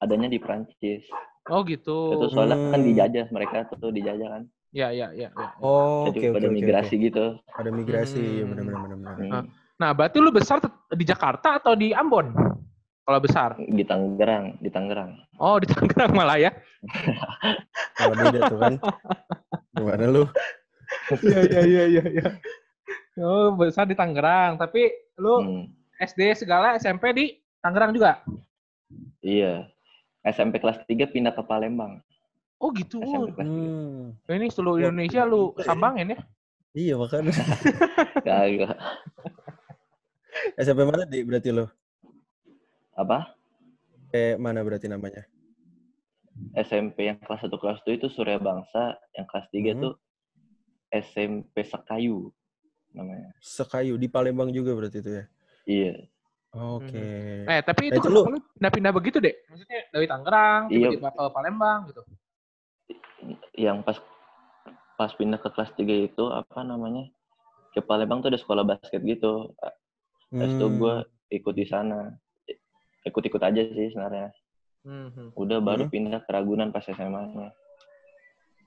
adanya 0.00 0.26
di 0.26 0.40
Prancis. 0.40 1.04
Oh, 1.46 1.62
gitu. 1.62 2.16
Itu 2.16 2.26
soalnya 2.32 2.58
kan 2.74 2.80
Hmm. 2.82 2.88
dijajah 2.90 3.26
mereka 3.30 3.56
tuh 3.70 3.92
dijajah 3.92 4.28
kan. 4.28 4.42
Ya, 4.74 4.90
ya, 4.90 5.14
ya. 5.14 5.30
ya. 5.30 5.48
Oh, 5.56 6.10
oke, 6.10 6.18
Jadi 6.18 6.18
oke, 6.20 6.34
pada 6.34 6.46
oke. 6.48 6.54
migrasi 6.54 6.94
oke. 6.96 7.04
gitu. 7.06 7.26
Ada 7.54 7.70
migrasi, 7.70 8.18
Hmm. 8.20 8.34
ya 8.34 8.44
benar-benar, 8.44 8.80
benar-benar. 8.82 9.14
Hmm. 9.16 9.44
Nah, 9.76 9.90
berarti 9.92 10.16
lu 10.18 10.32
besar 10.32 10.58
di 10.90 11.04
Jakarta 11.04 11.60
atau 11.60 11.76
di 11.76 11.92
Ambon? 11.92 12.32
Kalau 13.06 13.20
besar. 13.22 13.54
Di 13.56 13.84
Tangerang, 13.86 14.58
di 14.58 14.66
Tangerang. 14.66 15.14
Oh, 15.38 15.62
di 15.62 15.70
Tangerang 15.70 16.10
malah 16.10 16.42
ya. 16.42 16.50
Kalau 17.96 18.14
beda 18.18 18.40
tuh 18.50 18.58
kan. 18.58 18.74
Gimana 19.72 20.04
lu? 20.10 20.24
Iya, 21.22 21.40
iya, 21.46 21.60
iya, 21.62 21.84
iya, 21.86 22.04
iya. 22.10 22.26
Oh, 23.16 23.54
besar 23.54 23.86
di 23.86 23.94
Tangerang, 23.94 24.58
tapi 24.58 24.90
lu 25.16 25.34
Hmm. 25.38 25.64
SD 25.96 26.36
segala 26.36 26.76
SMP 26.76 27.14
di 27.14 27.26
Tangerang 27.66 27.90
juga. 27.90 28.22
Iya. 29.18 29.66
SMP 30.22 30.62
kelas 30.62 30.86
3 30.86 31.10
pindah 31.10 31.34
ke 31.34 31.42
Palembang. 31.42 31.98
Oh, 32.62 32.70
gitu. 32.70 33.02
SMP 33.02 33.34
kelas 33.34 33.50
3. 33.50 33.50
Hmm. 33.50 34.14
Ini 34.30 34.46
seluruh 34.54 34.78
Indonesia 34.86 35.26
lu 35.26 35.50
sambangin 35.58 36.14
ya? 36.14 36.18
Iya, 36.78 36.94
makanya. 36.94 37.34
Kagak. 38.26 38.78
SMP 40.62 40.86
mana 40.86 41.02
di 41.10 41.26
berarti 41.26 41.50
lu? 41.50 41.66
Apa? 42.94 43.34
Kayak 44.14 44.38
mana 44.38 44.62
berarti 44.62 44.86
namanya? 44.86 45.26
SMP 46.54 47.10
yang 47.10 47.18
kelas 47.18 47.50
1 47.50 47.50
kelas 47.50 47.82
2 47.82 47.98
itu 47.98 48.06
Surya 48.14 48.38
Bangsa, 48.38 48.94
yang 49.18 49.26
kelas 49.26 49.50
3 49.50 49.74
Hmm. 49.74 49.82
tuh 49.82 49.94
SMP 50.94 51.66
Sekayu 51.66 52.30
namanya. 52.94 53.34
Sekayu 53.42 53.98
di 53.98 54.06
Palembang 54.06 54.54
juga 54.54 54.70
berarti 54.70 55.02
itu 55.02 55.10
ya. 55.18 55.24
Iya. 55.66 55.94
Oke. 56.56 57.04
Eh, 57.44 57.60
tapi 57.60 57.92
Nah, 57.92 58.00
itu, 58.00 58.08
itu 58.08 58.08
lu- 58.08 58.24
pindah-pindah 58.56 58.92
begitu, 58.92 59.16
Dek? 59.20 59.44
Maksudnya 59.46 59.78
dari 59.92 60.06
Tangerang, 60.08 60.62
Iya. 60.72 60.88
tiba-tiba 60.90 61.10
ke 61.12 61.24
Palembang 61.30 61.80
gitu. 61.92 62.02
Yang 63.52 63.78
pas 63.84 63.98
pas 64.96 65.12
pindah 65.12 65.36
ke 65.36 65.48
kelas 65.52 65.70
3 65.76 65.94
itu 66.08 66.24
apa 66.26 66.64
namanya? 66.64 67.04
Ke 67.76 67.84
Palembang 67.84 68.24
tuh 68.24 68.32
ada 68.32 68.40
sekolah 68.40 68.64
basket 68.64 69.04
gitu. 69.04 69.52
Itu 70.32 70.64
Hmm. 70.64 70.76
gue 70.80 70.94
ikut 71.30 71.52
di 71.52 71.68
sana. 71.68 72.16
Ikut-ikut 73.04 73.38
aja 73.38 73.60
sih 73.60 73.92
sebenarnya. 73.92 74.32
Mhm. 74.82 75.36
Udah 75.36 75.60
baru 75.60 75.84
Hmm. 75.84 75.92
pindah 75.92 76.24
ke 76.24 76.30
Ragunan 76.32 76.72
pas 76.72 76.82
SMA-nya. 76.82 77.52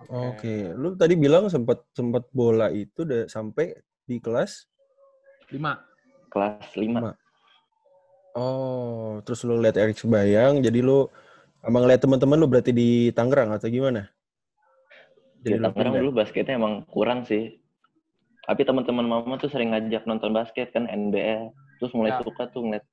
Oke. 0.05 0.71
Lu 0.77 0.93
tadi 0.93 1.17
bilang 1.17 1.49
sempat 1.49 1.83
sempat 1.91 2.29
bola 2.29 2.69
itu 2.69 3.03
udah 3.03 3.25
sampai 3.25 3.73
di 4.05 4.21
kelas 4.21 4.69
Lima. 5.49 5.81
Kelas 6.29 6.61
5. 6.77 7.01
Lima. 7.01 7.11
Oh, 8.37 9.19
terus 9.25 9.41
lu 9.41 9.57
lihat 9.57 9.77
Erik 9.77 9.97
Sebayang, 9.97 10.61
jadi 10.61 10.85
lu 10.85 11.09
emang 11.65 11.85
ngeliat 11.85 12.01
teman-teman 12.03 12.37
lu 12.37 12.45
berarti 12.45 12.71
di 12.71 13.09
Tangerang 13.13 13.49
atau 13.53 13.67
gimana? 13.67 14.09
Di 15.41 15.57
lu 15.57 15.65
Tangerang 15.65 15.97
dulu 15.97 16.11
basketnya 16.21 16.55
emang 16.59 16.85
kurang 16.85 17.25
sih. 17.25 17.57
Tapi 18.45 18.65
teman-teman 18.65 19.05
mama 19.05 19.37
tuh 19.37 19.49
sering 19.49 19.73
ngajak 19.73 20.09
nonton 20.09 20.33
basket 20.33 20.73
kan 20.73 20.89
NBL. 20.89 21.53
Terus 21.81 21.93
mulai 21.93 22.17
Ya. 22.17 22.21
suka 22.25 22.49
tuh 22.49 22.65
ngeliat 22.65 22.85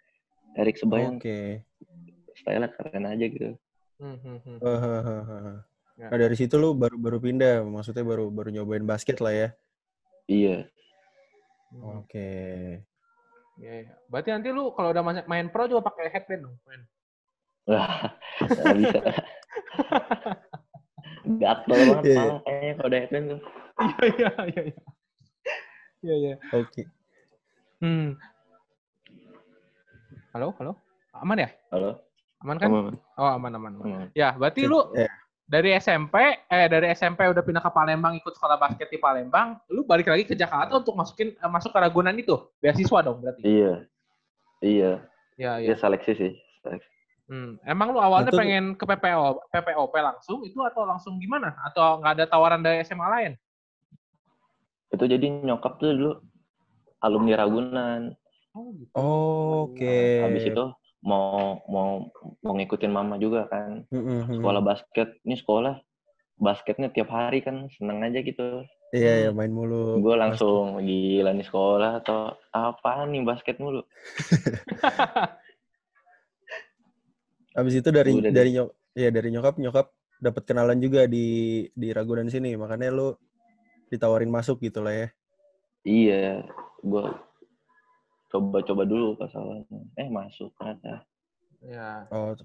Erik 0.56 0.76
Sebayang. 0.76 1.16
Oke. 1.16 1.64
Style 2.36 2.68
keren 2.76 3.04
aja 3.08 3.24
gitu. 3.24 3.56
Hmm, 3.96 4.20
hmm, 4.20 4.38
hmm. 4.44 4.58
Hahaha. 4.60 5.64
Ya. 5.96 6.12
Nah 6.12 6.18
dari 6.20 6.36
situ 6.36 6.60
lu 6.60 6.76
baru 6.76 7.00
baru 7.00 7.16
pindah, 7.16 7.64
maksudnya 7.64 8.04
baru 8.04 8.28
baru 8.28 8.52
nyobain 8.52 8.84
basket 8.84 9.16
lah 9.24 9.32
ya. 9.32 9.48
Iya. 10.28 10.68
Oke. 11.80 12.28
Iya, 13.56 13.72
iya. 13.88 13.94
Berarti 14.12 14.28
nanti 14.32 14.48
lu 14.52 14.72
kalau 14.76 14.92
udah 14.92 15.02
main, 15.02 15.24
main 15.24 15.46
pro 15.48 15.64
juga 15.64 15.88
pakai 15.88 16.12
headband 16.12 16.42
dong, 16.44 16.56
main. 16.68 16.82
Wah, 17.66 18.14
bisa. 18.76 19.00
Gatel 21.26 21.78
banget 21.90 22.04
Iya, 22.04 22.12
iya. 22.12 22.20
malah 22.20 22.38
kayaknya 22.44 22.72
kalau 22.76 22.88
udah 22.88 23.00
headband 23.00 23.26
tuh. 23.26 23.40
Iya, 23.76 23.96
iya, 24.06 24.30
iya, 24.46 24.62
iya. 24.62 24.82
Iya, 26.04 26.14
iya. 26.14 26.34
Oke. 26.52 26.82
Hmm. 27.80 28.08
Halo, 30.36 30.52
halo. 30.60 30.72
Aman 31.16 31.40
ya? 31.40 31.48
Halo? 31.72 31.90
Aman 32.44 32.56
kan? 32.60 32.68
Kamu? 32.68 32.92
Oh, 33.16 33.30
aman, 33.40 33.52
aman, 33.56 33.72
aman. 33.80 33.86
Hmm. 33.88 34.06
Ya, 34.12 34.36
berarti 34.36 34.68
lu 34.68 34.84
Ya. 34.92 35.08
Dari 35.46 35.70
SMP, 35.78 36.14
eh 36.50 36.66
dari 36.66 36.90
SMP 36.90 37.22
udah 37.30 37.38
pindah 37.38 37.62
ke 37.62 37.70
Palembang 37.70 38.18
ikut 38.18 38.34
sekolah 38.34 38.58
basket 38.58 38.90
di 38.90 38.98
Palembang, 38.98 39.62
lu 39.70 39.86
balik 39.86 40.10
lagi 40.10 40.26
ke 40.26 40.34
Jakarta 40.34 40.74
untuk 40.74 40.98
masukin 40.98 41.38
eh, 41.38 41.50
masuk 41.50 41.70
ke 41.70 41.78
Ragunan 41.78 42.18
itu, 42.18 42.34
beasiswa 42.58 42.98
dong 43.06 43.22
berarti. 43.22 43.46
Iya. 43.46 43.72
Iya. 44.58 44.92
Iya, 45.38 45.52
iya. 45.62 45.66
Iya 45.70 45.74
seleksi 45.78 46.12
sih. 46.18 46.32
Seleksi. 46.66 46.90
Hmm. 47.26 47.58
Emang 47.62 47.90
lu 47.94 47.98
awalnya 48.02 48.30
Itu- 48.34 48.38
pengen 48.38 48.74
ke 48.74 48.84
PPO, 48.86 49.50
PPOP 49.50 49.94
langsung 49.98 50.42
itu 50.42 50.58
atau 50.62 50.82
langsung 50.86 51.18
gimana? 51.18 51.54
Atau 51.62 52.02
nggak 52.02 52.12
ada 52.18 52.24
tawaran 52.26 52.62
dari 52.62 52.82
SMA 52.82 53.06
lain? 53.06 53.32
Itu 54.90 55.06
jadi 55.06 55.26
nyokap 55.42 55.78
tuh 55.82 55.90
dulu 55.94 56.12
alumni 57.02 57.34
Ragunan. 57.38 58.14
Oh, 58.54 58.72
gitu. 58.74 58.94
Oke. 58.94 60.22
Habis 60.22 60.44
itu 60.48 60.64
mau 61.06 61.62
mau 61.70 62.10
mau 62.42 62.52
ngikutin 62.58 62.90
mama 62.90 63.14
juga 63.16 63.46
kan. 63.46 63.86
Sekolah 64.26 64.60
basket. 64.60 65.14
Ini 65.22 65.38
sekolah 65.38 65.78
basketnya 66.36 66.90
tiap 66.92 67.08
hari 67.14 67.40
kan 67.40 67.70
seneng 67.78 68.02
aja 68.02 68.20
gitu. 68.20 68.66
Iya 68.90 69.30
ya 69.30 69.30
main 69.30 69.54
mulu. 69.54 70.02
Gue 70.02 70.14
langsung 70.18 70.82
gila 70.82 71.30
nih 71.32 71.46
sekolah 71.46 72.02
atau 72.02 72.34
apa 72.50 73.06
nih 73.06 73.22
basket 73.22 73.62
mulu. 73.62 73.86
Habis 77.56 77.80
itu 77.80 77.88
dari 77.88 78.12
Udah 78.12 78.30
dari 78.34 78.50
nyok 78.52 78.68
ya 78.92 79.08
dari 79.08 79.32
nyokap 79.32 79.56
nyokap 79.56 79.86
dapat 80.20 80.42
kenalan 80.44 80.76
juga 80.76 81.08
di 81.08 81.64
di 81.72 81.88
Ragunan 81.92 82.28
sini, 82.28 82.52
makanya 82.56 82.92
lu 82.92 83.16
ditawarin 83.88 84.28
masuk 84.28 84.60
gitu 84.60 84.84
lah 84.84 84.92
ya. 84.92 85.08
Iya, 85.86 86.42
gue 86.82 87.04
coba-coba 88.36 88.82
dulu 88.84 89.16
pas 89.16 89.32
awalnya. 89.32 89.64
Eh 89.96 90.08
masuk 90.12 90.52
ternyata. 90.60 91.02
Ya. 91.64 92.04
Oh. 92.12 92.36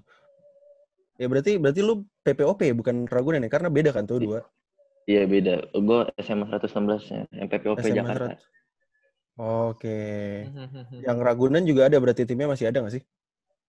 Ya 1.20 1.28
berarti 1.28 1.60
berarti 1.60 1.80
lu 1.84 2.08
PPOP 2.24 2.58
ya, 2.64 2.72
bukan 2.72 3.04
Ragunan 3.06 3.44
ya? 3.44 3.50
Karena 3.52 3.68
beda 3.68 3.92
kan 3.92 4.08
tuh 4.08 4.18
dua. 4.18 4.40
Iya 5.04 5.28
beda. 5.28 5.68
Gue 5.76 6.08
SMA 6.18 6.46
116 6.48 7.10
nya, 7.12 7.20
MPPOP 7.46 7.76
SMA 7.84 7.96
Jakarta. 8.00 8.32
100. 8.38 9.40
Oke. 9.72 10.00
Yang 11.06 11.18
Ragunan 11.20 11.62
juga 11.68 11.88
ada 11.92 11.96
berarti 12.00 12.24
timnya 12.24 12.48
masih 12.48 12.72
ada 12.72 12.80
nggak 12.80 12.94
sih? 12.96 13.04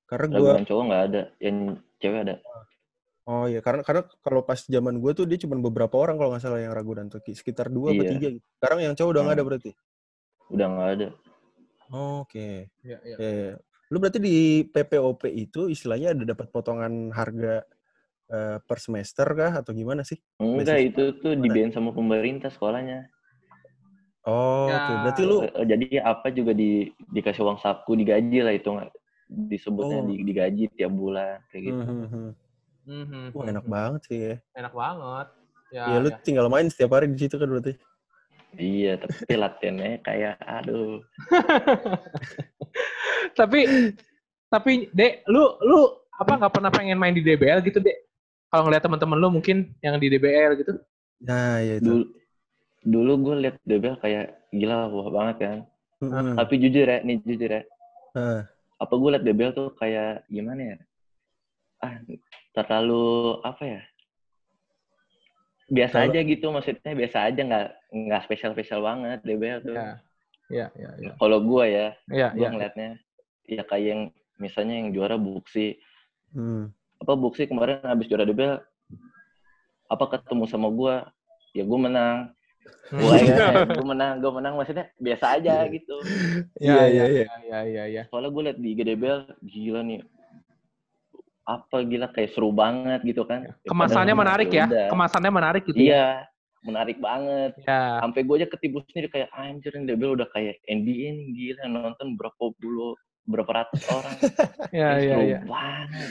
Karena 0.08 0.28
gua 0.36 0.56
Ragunan 0.56 0.66
cowok 0.68 0.84
nggak 0.88 1.04
ada, 1.10 1.22
yang 1.40 1.58
cewek 2.00 2.20
ada. 2.28 2.36
Oh 3.24 3.48
iya, 3.48 3.64
karena 3.64 3.88
karena 3.88 4.04
kalau 4.20 4.44
pas 4.44 4.60
zaman 4.68 5.00
gue 5.00 5.12
tuh 5.16 5.24
dia 5.24 5.40
cuma 5.40 5.56
beberapa 5.56 5.96
orang 5.96 6.20
kalau 6.20 6.36
nggak 6.36 6.44
salah 6.44 6.60
yang 6.60 6.76
Ragunan 6.76 7.08
tuh 7.08 7.24
sekitar 7.24 7.72
dua 7.72 7.96
atau 7.96 8.04
Iya. 8.04 8.12
tiga. 8.20 8.28
gitu. 8.36 8.46
Sekarang 8.60 8.80
yang 8.84 8.94
cowok 9.00 9.10
udah 9.16 9.22
nggak 9.24 9.36
ada 9.36 9.40
Hmm. 9.44 9.50
berarti. 9.50 9.72
Udah 10.52 10.68
nggak 10.68 10.90
ada. 11.00 11.08
Oke. 11.94 12.74
Ya, 12.82 12.98
ya. 13.06 13.16
Ya, 13.22 13.32
ya. 13.32 13.54
Lu 13.94 14.02
berarti 14.02 14.18
di 14.18 14.38
PPOP 14.66 15.30
itu 15.30 15.70
istilahnya 15.70 16.18
ada 16.18 16.24
dapat 16.26 16.50
potongan 16.50 17.14
harga 17.14 17.62
eh, 18.28 18.58
per 18.66 18.78
semester 18.82 19.28
kah 19.30 19.62
atau 19.62 19.70
gimana 19.72 20.02
sih? 20.02 20.18
Enggak, 20.42 20.74
Beasiswa. 20.82 20.90
itu 20.90 21.04
tuh 21.22 21.34
dibiayain 21.38 21.70
sama 21.70 21.94
pemerintah 21.94 22.50
sekolahnya. 22.50 23.06
Oh, 24.26 24.72
Ya. 24.72 24.76
oke. 24.80 24.94
Berarti 25.06 25.22
lu 25.22 25.38
Eh, 25.46 25.66
Jadi 25.70 25.86
apa 26.00 26.28
juga 26.34 26.52
di 26.56 26.90
dikasih 27.12 27.44
uang 27.44 27.60
saku, 27.62 27.94
digaji 27.94 28.40
lah 28.42 28.56
itu 28.56 28.66
nggak 28.72 28.90
disebutnya 29.30 30.00
Oh. 30.02 30.08
di, 30.10 30.16
digaji 30.26 30.64
tiap 30.74 30.92
bulan 30.92 31.44
kayak 31.52 31.64
gitu. 31.70 31.82
Hmm, 31.84 31.86
hmm, 31.86 32.08
hmm. 32.10 32.30
Hmm, 32.84 33.28
Wah, 33.32 33.44
hmm, 33.48 33.52
enak 33.56 33.66
hmm. 33.68 33.74
banget 33.76 34.02
sih 34.10 34.18
ya. 34.20 34.36
Enak 34.58 34.74
banget. 34.74 35.28
Ya, 35.72 35.84
Ya, 35.88 35.98
lu 36.02 36.10
ya. 36.10 36.18
tinggal 36.20 36.48
main 36.50 36.68
setiap 36.68 36.92
hari 36.96 37.08
di 37.12 37.20
situ 37.20 37.36
kan 37.38 37.48
berarti. 37.48 37.74
Iya, 38.54 39.02
tapi 39.02 39.34
latihannya 39.34 39.92
kayak 40.06 40.38
aduh. 40.42 41.02
tapi 43.40 43.66
tapi 44.50 44.72
dek 44.94 45.26
lu 45.30 45.58
lu 45.66 45.90
apa 46.14 46.38
nggak 46.38 46.54
pernah 46.54 46.70
pengen 46.70 47.02
main 47.02 47.18
di 47.18 47.26
DBL 47.26 47.66
gitu 47.66 47.82
dek 47.82 47.98
kalau 48.54 48.70
ngeliat 48.70 48.86
teman-teman 48.86 49.18
lu 49.18 49.34
mungkin 49.34 49.74
yang 49.82 49.98
di 49.98 50.14
DBL 50.14 50.62
gitu 50.62 50.78
Nah, 51.24 51.64
ya 51.64 51.80
itu. 51.80 51.88
Dulu 51.88 52.04
dulu 52.84 53.12
gue 53.32 53.36
liat 53.48 53.56
DBL 53.64 53.98
kayak 54.04 54.52
gila 54.52 54.92
wah 54.92 55.08
banget 55.08 55.36
kan. 55.40 55.58
Hmm. 56.04 56.36
Tapi 56.36 56.60
jujur 56.60 56.84
ya, 56.84 57.00
nih 57.00 57.24
jujur 57.24 57.50
ya. 57.50 57.64
Nah, 58.14 58.44
Apa 58.84 58.94
gue 59.00 59.10
liat 59.16 59.24
DBL 59.24 59.56
tuh 59.56 59.72
kayak 59.80 60.28
gimana 60.28 60.76
ya? 60.76 60.78
Ah, 61.80 61.96
terlalu 62.52 63.40
apa 63.48 63.64
ya? 63.64 63.82
Biasa 65.74 65.96
Terlalu- 65.98 66.14
aja 66.14 66.20
gitu 66.30 66.46
maksudnya 66.54 66.92
biasa 66.94 67.18
aja 67.26 67.42
nggak 67.42 67.66
nggak 67.90 68.22
spesial 68.30 68.52
spesial 68.54 68.82
banget 68.86 69.20
DBL 69.26 69.60
tuh. 69.66 69.74
ya 69.74 69.98
ya 70.52 70.68
ya 70.78 70.90
ya. 71.02 71.12
Kalau 71.18 71.42
gue 71.42 71.64
ya, 71.66 71.88
ya 72.14 72.28
gue 72.30 72.46
ya. 72.46 72.50
ngeliatnya 72.54 72.90
ya 73.50 73.64
kayak 73.66 73.86
yang 73.90 74.02
misalnya 74.38 74.76
yang 74.78 74.90
juara 74.94 75.18
Buksi. 75.18 75.82
hmm. 76.32 76.70
Apa 77.02 77.18
Buksi 77.18 77.50
kemarin 77.50 77.82
habis 77.82 78.06
juara 78.06 78.22
DBL 78.24 78.62
apa 79.90 80.06
ketemu 80.10 80.46
sama 80.46 80.70
gue 80.70 80.96
ya 81.54 81.64
gue 81.66 81.80
menang. 81.80 82.30
Gue 82.94 83.18
ya, 83.26 83.66
gue 83.66 83.86
menang 83.86 84.22
gue 84.22 84.32
menang 84.32 84.54
maksudnya 84.56 84.94
biasa 84.96 85.42
aja 85.42 85.66
gitu. 85.68 85.96
Ya 86.62 86.86
Iya, 86.86 86.86
ya 86.86 86.88
iya, 86.88 87.06
ya 87.10 87.36
ya 87.44 87.60
ya 87.66 87.84
ya 87.90 88.02
soalnya 88.08 88.30
gue 88.30 88.44
liat 88.46 88.58
di 88.62 88.70
GDBL 88.74 89.20
gila 89.42 89.82
nih 89.82 90.00
apa 91.44 91.84
gila 91.84 92.08
kayak 92.10 92.32
seru 92.32 92.56
banget 92.56 93.04
gitu 93.04 93.28
kan 93.28 93.44
Ya, 93.44 93.54
kemasannya 93.68 94.16
padahal 94.16 94.22
menarik 94.24 94.50
ya 94.50 94.66
udah. 94.68 94.88
kemasannya 94.90 95.32
menarik 95.32 95.64
gitu 95.68 95.76
ya 95.76 95.84
iya 95.84 96.08
menarik 96.64 96.98
banget 97.04 97.52
ya 97.68 98.00
sampai 98.00 98.24
gue 98.24 98.36
aja 98.40 98.48
ketipu 98.48 98.80
sendiri 98.88 99.08
kayak 99.12 99.30
anjir 99.36 99.76
ini 99.76 99.92
DBL 99.92 100.16
udah 100.16 100.30
kayak 100.32 100.64
NBA 100.66 101.08
nih 101.12 101.28
gila 101.36 101.60
yang 101.68 101.74
nonton 101.76 102.16
berapa 102.16 102.44
puluh 102.56 102.96
berapa 103.24 103.52
ratus 103.52 103.84
orang 103.92 104.16
ya 104.72 104.88
Kayak 104.96 105.04
ya 105.04 105.12
seru 105.12 105.24
ya 105.28 105.40
banget 105.44 106.10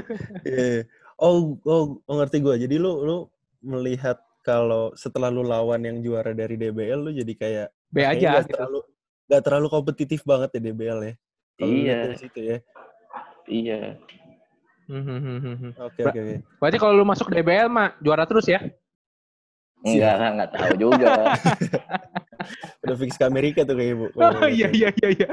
Iya. 0.50 0.80
Oh, 1.22 1.54
oh, 1.62 2.02
oh, 2.02 2.14
ngerti 2.18 2.42
gue. 2.42 2.66
Jadi 2.66 2.82
lu 2.82 2.98
lu 3.06 3.16
melihat 3.62 4.18
kalau 4.42 4.90
setelah 4.98 5.30
lu 5.30 5.46
lawan 5.46 5.86
yang 5.86 6.02
juara 6.02 6.34
dari 6.34 6.58
DBL 6.58 6.98
lu 6.98 7.10
jadi 7.14 7.32
kayak 7.38 7.68
B 7.94 8.02
aja 8.02 8.18
nggak 8.18 8.42
gitu 8.42 8.52
terlalu 8.58 8.78
nggak 9.30 9.42
terlalu 9.46 9.66
kompetitif 9.70 10.20
banget 10.26 10.50
ya 10.58 10.60
DBL 10.66 10.98
ya. 10.98 11.14
Lihat 11.62 11.70
iya 11.70 11.96
dari 12.02 12.16
situ 12.18 12.40
ya. 12.42 12.58
iya 13.46 13.80
Oke 15.80 16.00
Ba- 16.02 16.12
oke 16.12 16.20
oke. 16.20 16.36
berarti 16.58 16.76
kalau 16.76 16.92
lu 16.92 17.04
masuk 17.04 17.26
DBL 17.26 17.66
mah 17.66 17.96
juara 17.98 18.22
terus 18.22 18.44
ya 18.44 18.60
enggak 19.82 20.14
enggak 20.20 20.50
tahu 20.52 20.72
juga 20.78 21.10
Udah 22.82 22.96
fix 22.96 23.14
ke 23.14 23.24
Amerika 23.24 23.62
tuh 23.62 23.74
kayak 23.74 23.94
Bu. 23.94 24.06
oh 24.12 24.46
iya 24.46 24.68
iya 24.68 24.88
iya 24.92 25.08
iya 25.12 25.26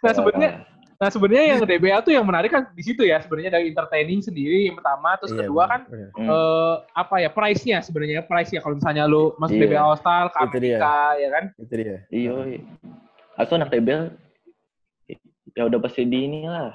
nah 0.00 0.12
sebenarnya 0.12 0.52
Nah 0.94 1.10
sebenarnya 1.10 1.44
yang 1.50 1.60
DBL 1.60 2.00
tuh 2.00 2.14
yang 2.14 2.22
menarik 2.22 2.48
kan 2.48 2.70
di 2.70 2.80
situ 2.80 3.02
ya 3.02 3.18
sebenarnya 3.18 3.50
dari 3.52 3.66
entertaining 3.66 4.22
sendiri 4.22 4.70
yang 4.70 4.78
pertama 4.78 5.18
terus 5.18 5.34
Iya, 5.34 5.38
kedua 5.42 5.64
kan. 5.66 5.80
Hmm. 5.90 6.06
eh 6.22 6.74
apa 6.94 7.14
ya 7.18 7.28
price-nya 7.28 7.78
sebenarnya 7.82 8.22
price 8.22 8.54
ya 8.54 8.62
kalau 8.62 8.78
misalnya 8.78 9.04
lu 9.04 9.34
masuk 9.36 9.58
Iya. 9.58 9.62
DBL 9.68 9.84
All 9.84 9.98
Star 9.98 10.30
ke 10.30 10.38
Itu 10.38 10.58
dia. 10.62 10.78
Amerika 10.78 10.94
ya 11.18 11.28
kan 11.28 11.44
Itu 11.58 11.74
dia. 11.74 11.96
Iya, 12.08 12.32
iya. 12.46 12.60
Aku 13.36 13.50
anak 13.52 13.68
DBL 13.68 14.02
ya 15.50 15.62
udah 15.64 15.78
pasti 15.78 16.02
di 16.04 16.18
ini 16.20 16.46
lah. 16.46 16.70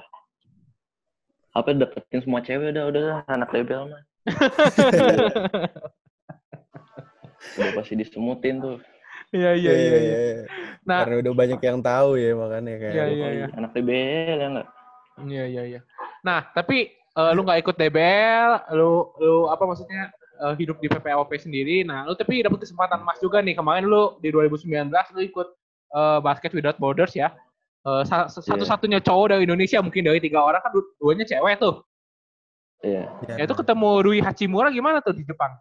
Apa 1.50 1.74
dapetin 1.74 2.22
semua 2.22 2.40
cewek 2.40 2.70
udah 2.70 2.84
udah 2.90 3.02
lah, 3.02 3.18
anak 3.26 3.50
DBL 3.50 3.90
mah. 3.90 4.02
udah 7.58 7.72
pasti 7.76 7.94
disemutin 7.96 8.60
tuh. 8.60 8.76
Iya 9.30 9.54
iya 9.54 9.72
iya 9.72 9.98
iya. 9.98 10.16
Nah, 10.82 11.06
Karena 11.06 11.22
udah 11.22 11.32
banyak 11.34 11.60
yang 11.62 11.78
tahu 11.80 12.18
ya 12.18 12.34
makanya 12.34 12.74
kayak. 12.82 12.94
Iya, 12.94 13.04
Oh, 13.04 13.14
iya. 13.14 13.28
iya. 13.30 13.46
Anak 13.54 13.70
DBL 13.74 14.38
ya 14.38 14.48
enggak? 14.50 14.68
iya 15.20 15.44
iya 15.44 15.62
iya. 15.76 15.80
Nah, 16.24 16.40
tapi 16.50 16.90
eh, 16.90 17.30
lu 17.36 17.40
nggak 17.44 17.60
ikut 17.62 17.76
DBL, 17.76 18.50
lu 18.74 19.14
lu 19.20 19.34
apa 19.46 19.62
maksudnya 19.66 20.10
eh, 20.42 20.54
hidup 20.58 20.82
di 20.82 20.88
PPOP 20.90 21.30
sendiri. 21.38 21.86
Nah, 21.86 22.06
lu 22.06 22.14
tapi 22.18 22.42
dapet 22.42 22.58
kesempatan 22.62 23.02
emas 23.02 23.18
juga 23.22 23.38
nih. 23.38 23.54
Kemarin 23.54 23.86
lu 23.86 24.18
di 24.18 24.34
2019 24.34 24.90
lu 25.14 25.20
ikut 25.22 25.48
eh, 25.94 26.18
Basket 26.22 26.50
Without 26.50 26.78
Borders 26.82 27.14
ya. 27.14 27.30
Eh, 27.80 28.02
sa- 28.04 28.28
satu-satunya 28.28 29.00
cowok 29.00 29.26
dari 29.30 29.42
Indonesia 29.44 29.80
mungkin 29.80 30.04
dari 30.04 30.20
tiga 30.20 30.44
orang 30.44 30.60
kan 30.60 30.68
du- 30.68 30.92
duanya 30.96 31.24
cewek 31.24 31.56
tuh. 31.56 31.80
Iya. 32.80 33.08
Iya, 33.24 33.34
Ya 33.36 33.44
itu 33.44 33.54
ketemu 33.54 33.90
Rui 34.00 34.20
Hachimura 34.20 34.68
gimana 34.68 35.00
tuh 35.00 35.12
di 35.12 35.24
Jepang? 35.24 35.52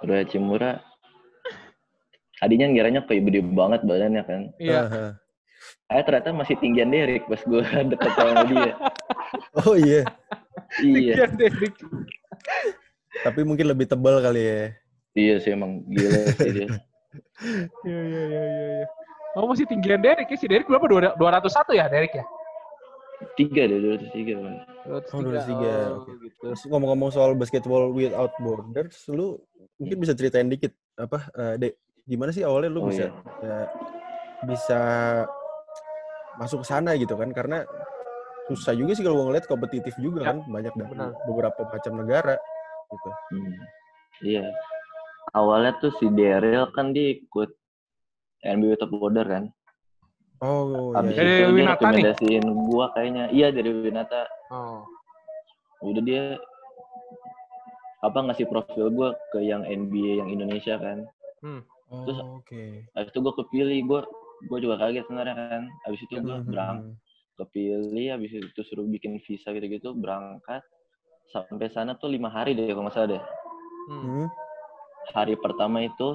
Udah 0.00 0.24
Cimura. 0.24 0.80
tadinya 2.38 2.70
ngiranya 2.70 3.02
kayak 3.02 3.26
gede 3.26 3.40
banget 3.42 3.82
badannya 3.82 4.22
kan. 4.22 4.40
Iya. 4.56 4.80
Eh 5.90 6.02
ternyata 6.06 6.30
masih 6.30 6.54
tinggian 6.54 6.86
Derek 6.86 7.26
pas 7.26 7.42
gue 7.42 7.58
deket 7.90 8.12
sama 8.14 8.46
dia. 8.46 8.72
Oh 9.58 9.74
iya, 9.74 10.06
iya, 10.78 11.18
Iya, 11.18 11.26
Derek. 11.28 11.74
tapi 13.18 13.40
mungkin 13.42 13.66
lebih 13.66 13.84
tebal 13.84 14.22
kali 14.22 14.40
ya. 14.40 14.62
iya 15.12 15.34
sih 15.36 15.50
emang 15.50 15.82
gila 15.84 16.20
sih 16.32 16.52
dia. 16.54 16.68
Iya, 17.82 18.00
iya, 18.02 18.22
iya, 18.22 18.42
iya. 18.44 18.86
Iya. 19.38 19.44
Oh, 19.44 19.48
masih 19.48 19.64
tinggian 19.64 20.02
Derek 20.02 20.26
ya? 20.26 20.36
Si 20.36 20.46
Derek 20.46 20.66
berapa? 20.66 20.84
Dua- 20.84 21.14
201 21.14 21.72
ya, 21.72 21.86
Derek 21.86 22.12
ya? 22.12 22.24
Tiga 23.34 23.66
deh, 23.66 23.78
dua 23.78 23.92
ratus 23.98 24.10
tiga. 24.10 24.34
Bang. 24.38 24.56
203. 24.86 25.10
Oh, 25.10 25.22
203, 25.22 25.50
Oh, 25.50 25.96
oke. 25.98 26.10
gitu. 26.22 26.46
Ngomong-ngomong 26.70 27.10
soal 27.10 27.34
basketball 27.34 27.90
without 27.90 28.30
borders, 28.38 28.94
lu 29.10 29.38
mungkin 29.76 29.98
bisa 29.98 30.14
ceritain 30.14 30.46
dikit 30.46 30.70
apa, 30.94 31.26
eh, 31.34 31.54
Dek, 31.56 31.72
gimana 32.04 32.30
sih 32.30 32.42
awalnya 32.42 32.70
lu 32.70 32.82
Oh 32.82 32.86
bisa 32.86 33.10
iya. 33.10 33.14
ya, 33.42 33.58
bisa 34.44 34.80
masuk 36.38 36.62
ke 36.62 36.66
sana 36.68 36.94
gitu 36.94 37.18
kan? 37.18 37.34
Karena 37.34 37.66
susah 38.46 38.72
juga 38.72 38.94
sih 38.94 39.02
kalau 39.02 39.18
gue 39.18 39.26
ngeliat 39.28 39.46
kompetitif 39.46 39.98
juga 39.98 40.22
Ya, 40.22 40.26
kan, 40.30 40.36
banyak 40.46 40.72
dari 40.72 40.88
benar. 40.88 41.10
beberapa 41.26 41.60
macam 41.66 41.92
negara 41.98 42.36
gitu. 42.88 43.10
Hmm. 43.34 43.54
Iya. 44.22 44.44
Awalnya 45.34 45.74
tuh 45.78 45.90
si 45.98 46.06
Daryl 46.08 46.70
kan 46.70 46.94
dia 46.94 47.18
ikut 47.18 47.50
NBA 48.42 48.78
Top 48.78 48.92
Order 48.92 49.26
kan. 49.26 49.44
Oh 50.38 50.94
Habis 50.94 51.14
iya, 51.14 51.18
Dari 51.18 51.26
iya. 51.26 51.34
itu 51.34 51.42
dia 51.42 51.50
Winata 51.50 51.66
nih? 51.66 51.74
rekomendasiin 51.74 52.44
gua 52.64 52.84
kayaknya. 52.94 53.24
Iya 53.30 53.48
dari 53.50 53.70
Winata. 53.74 54.22
Oh. 54.54 54.86
Udah 55.82 56.02
dia 56.02 56.22
apa 57.98 58.18
ngasih 58.22 58.46
profil 58.46 58.86
gua 58.94 59.08
ke 59.34 59.42
yang 59.42 59.66
NBA 59.66 60.22
yang 60.22 60.28
Indonesia 60.30 60.78
kan. 60.78 61.02
Oh, 61.42 62.04
terus- 62.06 62.22
oke. 62.38 62.62
Habis 62.94 63.10
itu 63.10 63.18
gua 63.18 63.34
kepilih, 63.34 63.78
gua 63.82 64.00
gua 64.46 64.58
juga 64.62 64.78
kaget 64.78 65.02
sebenarnya 65.10 65.34
kan. 65.34 65.62
Habis 65.82 66.00
itu 66.06 66.14
gua 66.22 66.38
Mhm. 66.38 66.46
berangkat 66.46 66.94
kepilih, 67.38 68.06
habis 68.14 68.30
itu 68.34 68.60
suruh 68.62 68.86
bikin 68.86 69.18
visa 69.22 69.50
gitu-gitu, 69.50 69.94
berangkat 69.94 70.62
sampai 71.28 71.66
sana 71.70 71.94
tuh 71.94 72.08
lima 72.08 72.26
hari 72.26 72.54
deh 72.54 72.66
kalau 72.68 72.86
nggak 72.86 72.94
salah 72.94 73.10
deh. 73.10 73.22
Hmm. 73.90 74.02
Hmm. 74.02 74.26
Hari 75.10 75.34
pertama 75.34 75.82
itu 75.82 76.08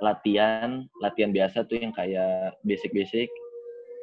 latihan, 0.00 0.86
latihan 0.98 1.30
biasa 1.30 1.66
tuh 1.66 1.76
yang 1.76 1.92
kayak 1.92 2.56
basic-basic. 2.62 3.28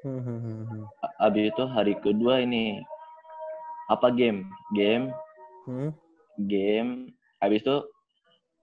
Hmm, 0.04 0.20
hmm, 0.20 0.40
hmm, 0.40 0.64
hmm. 0.64 0.84
A- 1.02 1.16
Habis 1.26 1.52
itu 1.52 1.64
hari 1.66 1.96
kedua 1.98 2.40
ini 2.40 2.80
apa 3.88 4.08
game? 4.10 4.46
Game, 4.72 5.10
Hmm. 5.66 5.92
game. 6.46 7.12
Habis 7.40 7.64
itu 7.64 7.76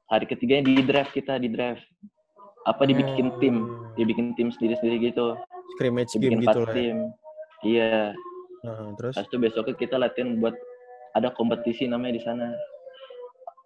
hari 0.06 0.24
ketiga 0.24 0.60
di 0.60 0.80
draft 0.80 1.10
kita 1.10 1.36
di 1.36 1.48
draft. 1.48 1.82
Apa 2.64 2.82
dibikin 2.84 3.30
Oh. 3.30 3.38
tim? 3.38 3.56
Dibikin 3.94 4.32
tim 4.34 4.48
sendiri-sendiri 4.50 5.10
gitu. 5.10 5.36
Scrimmage 5.76 6.14
game 6.14 6.36
Dibikin 6.36 6.40
gitu 6.40 6.46
empat 6.46 6.56
lah. 6.56 6.66
ya. 6.66 6.74
tim. 6.74 6.98
Iya. 7.62 8.00
Nah, 8.62 8.92
terus? 8.96 9.14
Habis 9.14 9.28
itu 9.28 9.36
besoknya 9.38 9.74
kita 9.74 9.96
latihan 9.96 10.36
buat 10.36 10.56
ada 11.12 11.28
kompetisi 11.30 11.84
namanya 11.84 12.16
di 12.16 12.22
sana. 12.22 12.48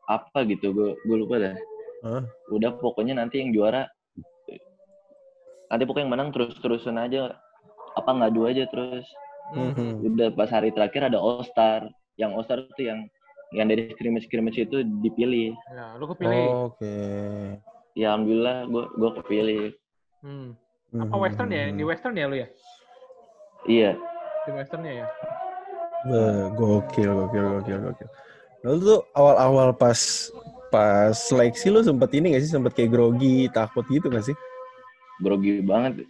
Apa 0.07 0.43
gitu? 0.45 0.75
Gue 0.75 0.99
gue 0.99 1.17
lupa 1.17 1.39
dah. 1.39 1.55
Hah? 2.01 2.23
Udah 2.49 2.71
pokoknya 2.77 3.17
nanti 3.17 3.41
yang 3.45 3.53
juara 3.53 3.85
nanti 5.71 5.83
pokoknya 5.87 6.05
yang 6.09 6.13
menang 6.13 6.31
terus-terusan 6.35 6.99
aja 6.99 7.39
apa 7.95 8.11
ngadu 8.11 8.47
aja 8.47 8.67
terus 8.69 9.07
Hmm, 9.51 9.75
hmm. 9.75 10.07
udah 10.15 10.31
pas 10.31 10.47
hari 10.47 10.71
terakhir 10.71 11.11
ada 11.11 11.19
All 11.19 11.43
Star 11.43 11.83
yang 12.15 12.39
All 12.39 12.47
Star 12.47 12.63
itu 12.63 12.87
yang 12.87 13.11
yang 13.51 13.67
dari 13.67 13.91
scrimmage 13.91 14.31
scrimmage 14.31 14.63
itu 14.63 14.87
dipilih 15.03 15.59
Ya, 15.75 15.99
lu 15.99 16.07
kepilih. 16.07 16.71
Oke. 16.71 16.95
ya 17.99 18.15
alhamdulillah 18.15 18.71
gue 18.71 18.85
gue 18.95 19.11
kepilih 19.19 19.63
Hmm. 20.23 20.55
Hmm, 20.95 21.03
Apa 21.03 21.15
hmm, 21.19 21.23
Western 21.27 21.51
ya? 21.51 21.65
Di. 21.75 21.83
Western 21.83 22.15
ya 22.15 22.27
lu 22.31 22.37
ya? 22.39 22.49
iya 23.67 23.91
Di 24.47 24.51
Westernnya 24.55 24.93
ya? 25.03 25.07
Wah, 26.07 26.47
gokil, 26.55 27.11
gokil, 27.11 27.45
gokil, 27.59 27.79
gokil. 27.91 28.09
Lalu 28.63 28.79
tuh 28.87 29.01
awal-awal 29.19 29.75
pas 29.75 29.99
pas 30.71 31.11
seleksi 31.13 31.69
lu 31.69 31.83
sempet 31.83 32.11
ini 32.13 32.33
gak 32.33 32.43
sih? 32.43 32.51
Sempet 32.51 32.73
kayak 32.73 32.91
grogi, 32.91 33.51
takut 33.51 33.85
gitu 33.87 34.07
gak 34.07 34.25
sih? 34.25 34.37
grogi 35.19 35.61
banget 35.61 36.01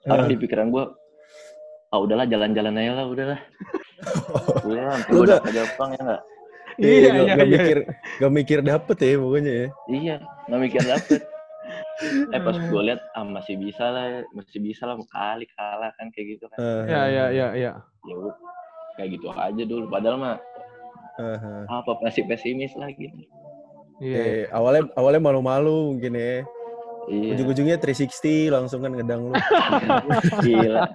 Eh. 0.00 0.26
di 0.26 0.36
pikiran 0.38 0.72
gue 0.72 0.80
ah 1.90 1.98
udahlah 1.98 2.24
jalan-jalan 2.24 2.72
aja 2.72 2.92
lah 2.94 3.04
udahlah 3.04 3.40
udah 4.64 4.96
Lu 5.12 5.20
gue 5.20 5.26
dapet 5.28 5.52
Jepang 5.52 5.92
ya 5.92 6.00
nggak 6.00 6.22
Iya, 6.80 6.88
Iya, 6.88 6.96
gak, 7.04 7.12
iya, 7.12 7.20
gak 7.28 7.36
iya. 7.44 7.52
mikir, 7.52 7.78
gak 8.16 8.32
mikir 8.32 8.58
dapet 8.64 8.96
ya 8.96 9.20
pokoknya 9.20 9.52
ya. 9.52 9.68
iya 9.86 10.16
nggak 10.48 10.60
mikir 10.62 10.80
dapet 10.82 11.20
eh 12.32 12.40
pas 12.40 12.56
gue 12.56 12.82
lihat 12.82 13.00
ah 13.12 13.24
masih 13.26 13.54
bisa 13.54 13.84
lah 13.86 14.06
masih 14.32 14.58
bisa 14.58 14.88
lah 14.88 14.96
kali 15.04 15.44
kalah 15.52 15.92
kan 15.92 16.08
kayak 16.08 16.26
gitu 16.32 16.44
kan 16.48 16.56
Eh, 16.56 16.82
Ya, 16.88 17.02
ya, 17.06 17.24
ya, 17.28 17.46
ya. 17.52 17.72
ya 18.00 18.14
udah 18.16 18.32
kayak 18.96 19.08
gitu 19.12 19.26
aja 19.28 19.62
dulu 19.62 19.84
padahal 19.84 20.16
mah 20.16 20.36
eh. 21.18 21.64
apa 21.68 21.92
masih 22.00 22.24
pesimis 22.24 22.72
lah 22.72 22.88
gitu 22.90 23.20
Iya. 24.00 24.16
Eh, 24.16 24.44
awalnya 24.48 24.88
awalnya 24.96 25.20
malu-malu 25.20 25.94
mungkin 25.94 26.16
ya. 26.16 26.42
iya 27.10 27.36
Ujung-ujungnya 27.36 27.76
360 27.76 28.48
langsung 28.48 28.80
kan 28.80 28.96
ngedang 28.96 29.28
lu. 29.28 29.34
gila 30.44 30.88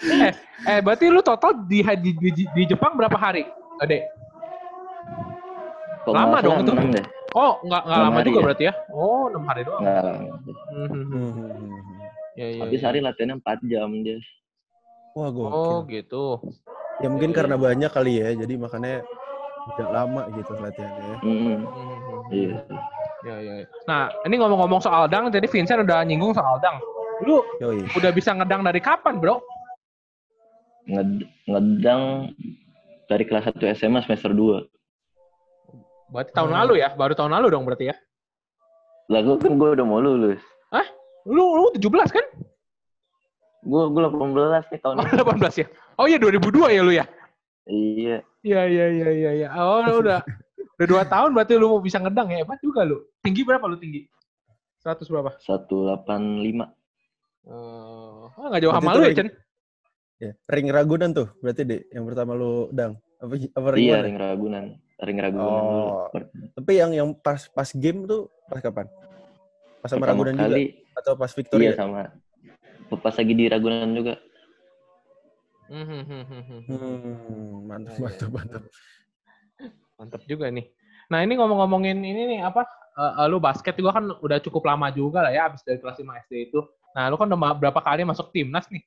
Eh, 0.00 0.32
eh, 0.64 0.78
berarti 0.80 1.12
lu 1.12 1.20
total 1.20 1.52
di, 1.68 1.84
di, 1.84 2.10
di, 2.16 2.44
di 2.48 2.62
Jepang 2.64 2.96
berapa 2.96 3.14
hari? 3.14 3.44
Ade? 3.78 4.08
Kok 6.08 6.12
Lama 6.16 6.40
dong 6.40 6.64
itu. 6.64 6.72
deh 6.72 7.04
Oh, 7.30 7.62
nggak 7.62 7.82
nggak 7.86 8.00
lama 8.02 8.20
juga 8.26 8.40
ya? 8.40 8.44
berarti 8.50 8.64
ya? 8.66 8.74
Oh, 8.90 9.30
enam 9.30 9.44
hari 9.46 9.62
doang. 9.62 9.82
nggak 9.86 10.02
lama 10.02 10.26
Hmm. 10.70 11.78
Ya, 12.34 12.46
ya, 12.56 12.60
tapi 12.64 12.74
ya. 12.74 12.80
sehari 12.80 12.98
latihannya 13.04 13.36
4 13.42 13.70
jam 13.70 13.90
dia 14.02 14.18
Wah 15.14 15.28
gokil. 15.34 15.50
Oh, 15.54 15.78
gitu. 15.90 16.24
ya 17.02 17.08
mungkin 17.10 17.30
iya. 17.34 17.36
karena 17.36 17.56
banyak 17.58 17.90
kali 17.90 18.12
ya, 18.22 18.28
jadi 18.38 18.54
makanya 18.60 19.02
tidak 19.68 19.88
lama 19.90 20.22
gitu 20.32 20.52
latihannya 20.54 21.02
ya. 21.02 21.16
Mm, 21.20 21.58
iya 22.30 22.58
Ya, 23.20 23.36
ya, 23.36 23.52
ya. 23.60 23.66
Nah, 23.84 24.08
ini 24.24 24.40
ngomong-ngomong 24.40 24.80
soal 24.80 25.04
dang, 25.04 25.28
jadi 25.28 25.44
Vincent 25.44 25.84
udah 25.84 26.00
nyinggung 26.02 26.32
soal 26.32 26.56
dang. 26.58 26.80
Lu 27.20 27.44
Yoi. 27.60 27.84
udah 27.92 28.10
bisa 28.10 28.32
ngedang 28.32 28.64
dari 28.64 28.80
kapan, 28.80 29.20
bro? 29.20 29.44
Nged- 30.88 31.28
ngedang 31.44 32.32
dari 33.06 33.24
kelas 33.24 33.44
1 33.46 33.60
SMA 33.76 34.00
semester 34.00 34.32
2 34.32 34.64
Berarti 36.08 36.32
tahun 36.32 36.48
Hmm. 36.48 36.58
lalu 36.58 36.74
ya? 36.80 36.88
Baru 36.90 37.12
tahun 37.12 37.30
lalu 37.30 37.46
dong 37.50 37.64
berarti 37.64 37.92
ya? 37.92 37.96
lagu 39.06 39.34
kan 39.36 39.52
gue 39.52 39.68
udah 39.74 39.82
mau 39.84 39.98
lulus 39.98 40.38
Lu, 41.28 41.44
lu 41.52 41.68
17 41.76 42.08
kan? 42.08 42.24
gue 43.60 43.82
gue 43.84 44.00
18 44.00 44.72
nih 44.72 44.80
tahun 44.80 44.94
Oh, 44.96 45.04
ini 45.04 45.12
18 45.20 45.60
ya? 45.60 45.66
Oh 46.00 46.06
iya, 46.08 46.16
2002 46.16 46.72
ya 46.72 46.80
lu 46.80 46.92
ya? 46.96 47.04
Iya 47.64 48.22
Iya, 48.40 48.60
iya, 48.64 48.86
iya, 48.88 49.08
iya. 49.10 49.30
iya. 49.36 49.48
Oh, 49.52 49.84
udah. 50.00 50.24
Udah 50.80 50.88
dua 50.88 51.04
tahun 51.04 51.36
berarti 51.36 51.60
lu 51.60 51.68
mau 51.68 51.84
bisa 51.84 52.00
ngedang 52.00 52.32
ya? 52.32 52.40
Hebat 52.40 52.56
juga 52.64 52.88
lu. 52.88 53.04
Tinggi 53.20 53.44
berapa 53.44 53.60
lu 53.68 53.76
tinggi? 53.76 54.08
100 54.80 55.04
berapa? 55.04 55.36
185 55.36 56.72
Oh, 57.44 58.32
ah, 58.32 58.46
nggak 58.48 58.60
jauh 58.64 58.72
sama 58.72 58.96
lu 58.96 59.04
ya, 59.04 59.12
ring- 59.12 59.18
Chen? 59.18 59.28
Ya. 60.16 60.32
Ring 60.48 60.68
Ragunan 60.68 61.12
tuh, 61.12 61.28
berarti 61.40 61.64
deh 61.64 61.80
yang 61.88 62.04
pertama 62.04 62.32
lu 62.32 62.68
dang. 62.70 62.96
Apa, 63.20 63.36
apa 63.36 63.68
ring 63.76 63.84
iya 63.84 64.00
mana? 64.00 64.04
ring 64.08 64.16
ragunan 64.16 64.64
ring 64.96 65.18
ragunan 65.20 65.44
Oh. 65.44 66.08
dulu 66.08 66.24
Tapi 66.56 66.72
yang 66.72 66.90
yang 66.96 67.08
pas 67.12 67.44
pas 67.46 67.68
game 67.68 68.08
tuh 68.08 68.32
pas 68.48 68.60
kapan? 68.60 68.88
Pas 69.80 69.88
sama 69.88 70.08
pertama 70.08 70.24
Ragunan 70.24 70.34
juga 70.36 70.48
kali 70.48 70.64
atau 70.96 71.12
pas 71.12 71.28
iya 71.28 71.36
Victoria? 71.36 71.70
sama 71.76 72.02
pas 72.96 73.12
lagi 73.12 73.32
di 73.32 73.44
ragunan 73.46 73.92
juga 73.92 74.16
Hmm, 75.70 75.86
hmm, 75.86 76.02
hmm, 76.02 76.60
hmm, 76.66 77.50
mantap, 77.64 77.94
Ya, 77.94 77.94
ya, 77.94 78.02
mantap, 78.02 78.26
ya. 78.26 78.34
mantap. 78.34 78.62
Mantap 79.96 80.22
juga 80.26 80.50
nih. 80.50 80.66
Nah 81.06 81.22
ini 81.22 81.32
ngomong-ngomongin 81.36 81.98
ini 82.00 82.22
nih 82.28 82.40
apa? 82.42 82.66
eh, 82.90 83.12
eh, 83.22 83.26
lu 83.30 83.38
basket 83.38 83.78
juga 83.78 83.94
kan 83.94 84.04
udah 84.18 84.42
cukup 84.42 84.66
lama 84.66 84.90
juga 84.90 85.22
lah 85.22 85.30
ya 85.30 85.46
abis 85.46 85.62
dari 85.62 85.78
kelas 85.78 85.94
5 85.96 86.18
SD 86.26 86.50
itu. 86.50 86.58
Nah 86.90 87.06
lu 87.06 87.14
kan 87.14 87.30
udah 87.30 87.54
berapa 87.54 87.78
kali 87.78 88.02
masuk 88.02 88.34
timnas 88.34 88.66
nih? 88.66 88.82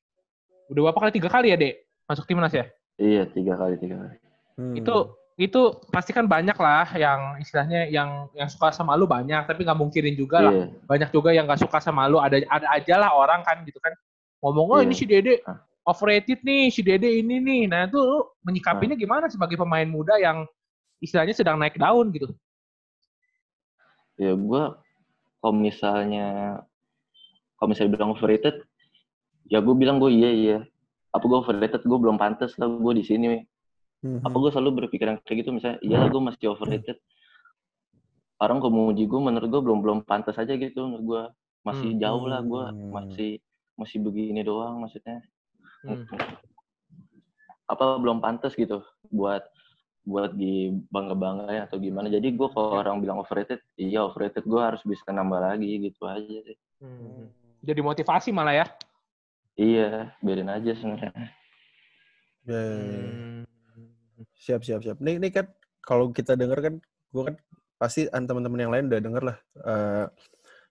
Udah 0.68 0.92
berapa 0.92 1.00
kali? 1.00 1.12
Tiga 1.16 1.30
kali 1.32 1.56
ya 1.56 1.58
dek? 1.58 1.88
Masuk 2.04 2.28
timnas 2.28 2.52
ya? 2.52 2.68
iya 2.94 3.26
tiga 3.26 3.58
kali 3.58 3.74
tiga 3.80 3.98
kali 3.98 4.18
Hmm. 4.54 4.78
Itu 4.78 5.18
itu 5.34 5.62
pasti 5.90 6.14
kan 6.14 6.30
banyak 6.30 6.54
lah 6.54 6.86
yang 6.94 7.42
istilahnya 7.42 7.90
yang 7.90 8.30
yang 8.38 8.46
suka 8.46 8.70
sama 8.70 8.94
lu 8.94 9.10
banyak 9.10 9.50
tapi 9.50 9.66
nggak 9.66 9.80
mungkirin 9.82 10.14
juga 10.14 10.46
lah 10.46 10.54
iya 10.54 10.66
banyak 10.86 11.10
juga 11.10 11.34
yang 11.34 11.50
nggak 11.50 11.58
suka 11.58 11.82
sama 11.82 12.06
lu 12.06 12.22
ada 12.22 12.38
ada 12.46 12.68
aja 12.70 13.02
lah 13.02 13.18
orang 13.18 13.42
kan 13.42 13.66
gitu 13.66 13.82
kan 13.82 13.98
ngomong 14.46 14.68
oh 14.70 14.78
Iya. 14.78 14.86
ini 14.86 14.94
si 14.94 15.10
Dede 15.10 15.42
Ah. 15.42 15.58
Overrated 15.84 16.40
nih 16.42 16.72
si 16.72 16.80
Dede 16.80 17.08
ini 17.08 17.40
nih. 17.40 17.62
Nah 17.68 17.88
itu 17.88 18.00
lu 18.00 18.24
menyikapinya 18.42 18.96
gimana 18.96 19.28
sebagai 19.28 19.56
pemain 19.56 19.86
muda 19.86 20.16
yang 20.16 20.48
istilahnya 21.00 21.36
sedang 21.36 21.60
naik 21.60 21.76
daun 21.76 22.12
gitu? 22.16 22.32
Ya 24.16 24.32
gue 24.32 24.64
kalau 25.42 25.56
misalnya 25.56 26.60
kalau 27.60 27.68
misalnya 27.74 27.92
bilang 27.98 28.14
overrated 28.16 28.64
ya 29.52 29.60
gue 29.60 29.76
bilang 29.76 30.00
gue 30.00 30.12
iya 30.12 30.32
iya. 30.32 30.58
Apa 31.14 31.24
gue 31.28 31.38
overrated? 31.38 31.82
Gue 31.86 32.00
belum 32.00 32.18
pantas 32.18 32.56
lah 32.58 32.66
gue 32.70 32.94
di 32.98 33.04
sini. 33.06 33.44
Hmm, 34.04 34.20
apa 34.20 34.36
gue 34.36 34.52
selalu 34.52 34.88
berpikiran 34.88 35.20
kayak 35.24 35.46
gitu? 35.46 35.50
Misalnya 35.52 35.80
iya 35.84 36.08
gue 36.08 36.22
masih 36.22 36.52
overrated. 36.52 36.98
Orang 38.42 38.60
gue 38.60 38.72
muji 38.72 39.04
gue 39.06 39.20
menurut 39.20 39.48
gue 39.48 39.62
belum 39.62 39.80
belum 39.84 40.00
pantas 40.04 40.36
aja 40.36 40.56
gitu 40.56 40.84
menurut 40.88 41.06
gue 41.06 41.24
masih 41.64 41.96
Hmm. 41.96 42.00
jauh 42.02 42.26
lah 42.28 42.42
gue 42.44 42.64
Hmm. 42.72 42.92
masih 42.92 43.32
masih 43.74 43.98
begini 44.04 44.44
doang 44.44 44.84
maksudnya 44.84 45.24
Hmm. 45.84 46.08
apa 47.64 47.98
belum 47.98 48.20
pantas 48.20 48.54
gitu 48.54 48.84
buat 49.08 49.44
buat 50.04 50.32
di 50.32 50.72
bangga 50.88 51.16
bangga 51.16 51.64
atau 51.64 51.80
gimana 51.80 52.08
jadi 52.08 52.28
gue 52.28 52.48
kalau 52.50 52.76
orang 52.76 53.00
bilang 53.00 53.20
overrated 53.20 53.60
iya 53.76 54.04
overrated 54.04 54.44
gue 54.44 54.60
harus 54.60 54.84
bisa 54.84 55.08
nambah 55.10 55.40
lagi 55.40 55.70
gitu 55.82 56.04
aja 56.06 56.40
sih 56.44 56.58
Hmm. 56.84 57.32
Jadi 57.64 57.80
motivasi 57.80 58.36
malah 58.36 58.60
ya. 58.60 58.66
iya 59.56 60.12
biarin 60.20 60.52
aja 60.52 60.76
sebenarnya 60.76 61.16
Ya, 62.44 62.60
Hmm. 62.60 63.48
siap 64.36 64.62
siap 64.62 64.84
siap. 64.84 65.00
Nih, 65.00 65.16
nih 65.16 65.32
kan 65.32 65.48
kalau 65.80 66.12
kita 66.12 66.36
denger 66.36 66.60
kan, 66.60 66.74
gue 66.84 67.24
kan 67.24 67.36
pasti 67.80 68.04
an- 68.12 68.28
teman-teman 68.28 68.60
yang 68.60 68.72
lain 68.72 68.92
udah 68.92 69.00
denger 69.00 69.24
lah 69.24 69.38
eh, 69.64 70.06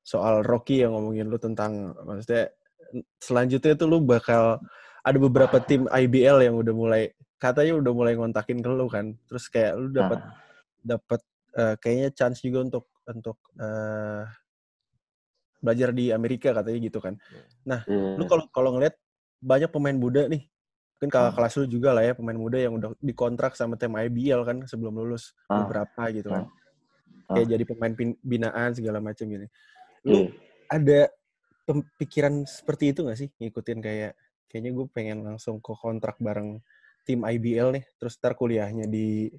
soal 0.05 0.45
Rocky 0.45 0.85
yang 0.85 0.93
ngomongin 0.93 1.29
lu 1.29 1.37
tentang 1.37 1.97
maksudnya 2.05 2.53
selanjutnya 3.17 3.73
tuh 3.73 3.89
lu 3.89 4.05
bakal 4.05 4.61
ada 5.03 5.19
beberapa 5.19 5.59
tim 5.59 5.87
IBL 5.87 6.39
yang 6.43 6.55
udah 6.57 6.75
mulai 6.75 7.03
katanya 7.37 7.75
udah 7.75 7.93
mulai 7.93 8.15
ngontakin 8.15 8.63
ke 8.63 8.69
lu 8.71 8.87
kan. 8.87 9.19
Terus 9.27 9.51
kayak 9.51 9.73
lu 9.75 9.89
dapat 9.91 10.19
Nah, 10.23 10.35
dapat 10.83 11.21
eh, 11.53 11.75
kayaknya 11.79 12.09
chance 12.15 12.39
juga 12.41 12.63
untuk 12.63 12.85
untuk 13.05 13.37
eh, 13.59 14.23
belajar 15.59 15.95
di 15.95 16.11
Amerika 16.11 16.51
katanya 16.51 16.79
gitu 16.81 16.99
kan. 16.99 17.15
iya. 17.67 18.15
Lu 18.19 18.25
kalau 18.27 18.47
kalau 18.51 18.71
ngeliat 18.75 18.95
banyak 19.39 19.71
pemain 19.71 19.95
muda 19.95 20.27
nih, 20.27 20.47
mungkin 20.99 21.11
kakak 21.11 21.31
Hmm. 21.31 21.37
kelas 21.39 21.55
lu 21.59 21.67
juga 21.69 21.91
lah 21.95 22.03
ya 22.03 22.15
pemain 22.15 22.39
muda 22.39 22.59
yang 22.59 22.79
udah 22.79 22.95
dikontrak 22.99 23.55
sama 23.55 23.75
tim 23.75 23.91
IBL 23.91 24.43
kan 24.43 24.57
sebelum 24.67 24.95
lulus 24.95 25.35
Ah. 25.47 25.63
beberapa 25.67 26.03
gitu 26.11 26.31
kan. 26.31 26.47
Ah. 27.27 27.35
Kayak 27.39 27.59
jadi 27.59 27.65
pemain 27.67 27.93
binaan 28.23 28.71
segala 28.75 28.99
macam 28.99 29.27
gini. 29.27 29.47
Lu 30.03 30.15
Iya. 30.15 30.27
ada 30.67 31.01
pemikiran 31.63 32.43
seperti 32.43 32.91
itu 32.91 33.07
gak 33.07 33.19
sih 33.19 33.31
ngikutin 33.39 33.79
kayak 33.79 34.13
kayaknya 34.53 34.77
gue 34.77 34.87
pengen 34.93 35.25
langsung 35.25 35.59
ke 35.65 35.73
kontrak 35.73 36.21
bareng 36.21 36.61
tim 37.03 37.25
IBL 37.25 37.73
nih, 37.75 37.85
terus 37.99 38.15
ntar 38.21 38.37
kuliahnya 38.37 38.85
di 38.87 39.33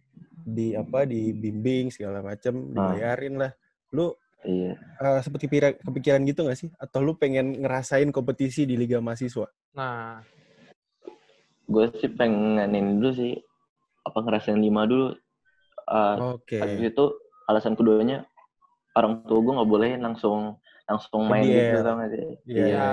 di 0.43 0.76
apa 0.76 1.06
dibimbing 1.08 1.93
segala 1.93 2.19
macam, 2.19 2.52
Ah. 2.76 2.91
dibayarin 2.91 3.38
lah. 3.39 3.52
Lu 3.93 4.12
iya 4.43 4.73
eh, 4.99 5.19
seperti 5.23 5.45
pira- 5.47 5.78
kepikiran 5.78 6.26
gitu 6.28 6.43
gak 6.49 6.60
sih? 6.60 6.69
Atau 6.76 6.99
lu 7.06 7.15
pengen 7.15 7.62
ngerasain 7.63 8.10
kompetisi 8.12 8.65
di 8.67 8.76
liga 8.76 8.99
mahasiswa? 8.99 9.47
Nah, 9.71 10.19
gue 11.63 11.86
sih 12.02 12.12
pengenin 12.12 12.99
dulu 12.99 13.12
sih 13.15 13.34
apa 14.04 14.17
ngerasain 14.19 14.58
lima 14.58 14.84
dulu 14.89 15.13
Eh, 15.84 16.15
Oke. 16.39 16.63
habis 16.63 16.95
itu 16.95 17.06
alasan 17.43 17.76
keduanya 17.76 18.23
orang 18.95 19.19
tua 19.28 19.43
gue 19.43 19.52
nggak 19.52 19.67
bolehin 19.67 19.99
langsung 19.99 20.56
langsung 20.88 21.28
main 21.28 21.43
IBL. 21.43 21.76
gitu 21.76 21.89
nggak 21.91 22.10
sih 22.13 22.28
Iya. 22.47 22.67
ya. 22.71 22.88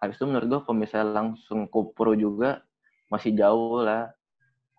Habis 0.00 0.16
itu 0.16 0.24
menurut 0.24 0.46
gue 0.48 0.60
kalau 0.64 0.76
misalnya 0.76 1.12
langsung 1.12 1.68
ke 1.68 1.78
pro 1.92 2.16
juga 2.16 2.64
masih 3.06 3.36
jauh 3.36 3.80
lah 3.80 4.08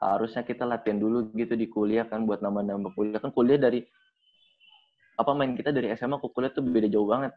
harusnya 0.01 0.41
kita 0.41 0.65
latihan 0.65 0.97
dulu 0.97 1.29
gitu 1.31 1.53
di 1.53 1.69
kuliah 1.69 2.03
kan 2.03 2.25
buat 2.25 2.41
nambah-nambah 2.41 2.97
kuliah 2.97 3.21
kan 3.21 3.29
kuliah 3.29 3.62
dari 3.62 3.86
apa 5.13 5.31
main 5.38 5.53
kita 5.53 5.69
dari 5.69 5.93
SMA 5.93 6.17
ke 6.17 6.27
kuliah 6.34 6.49
tuh 6.49 6.65
beda 6.65 6.89
jauh 6.89 7.05
banget 7.05 7.34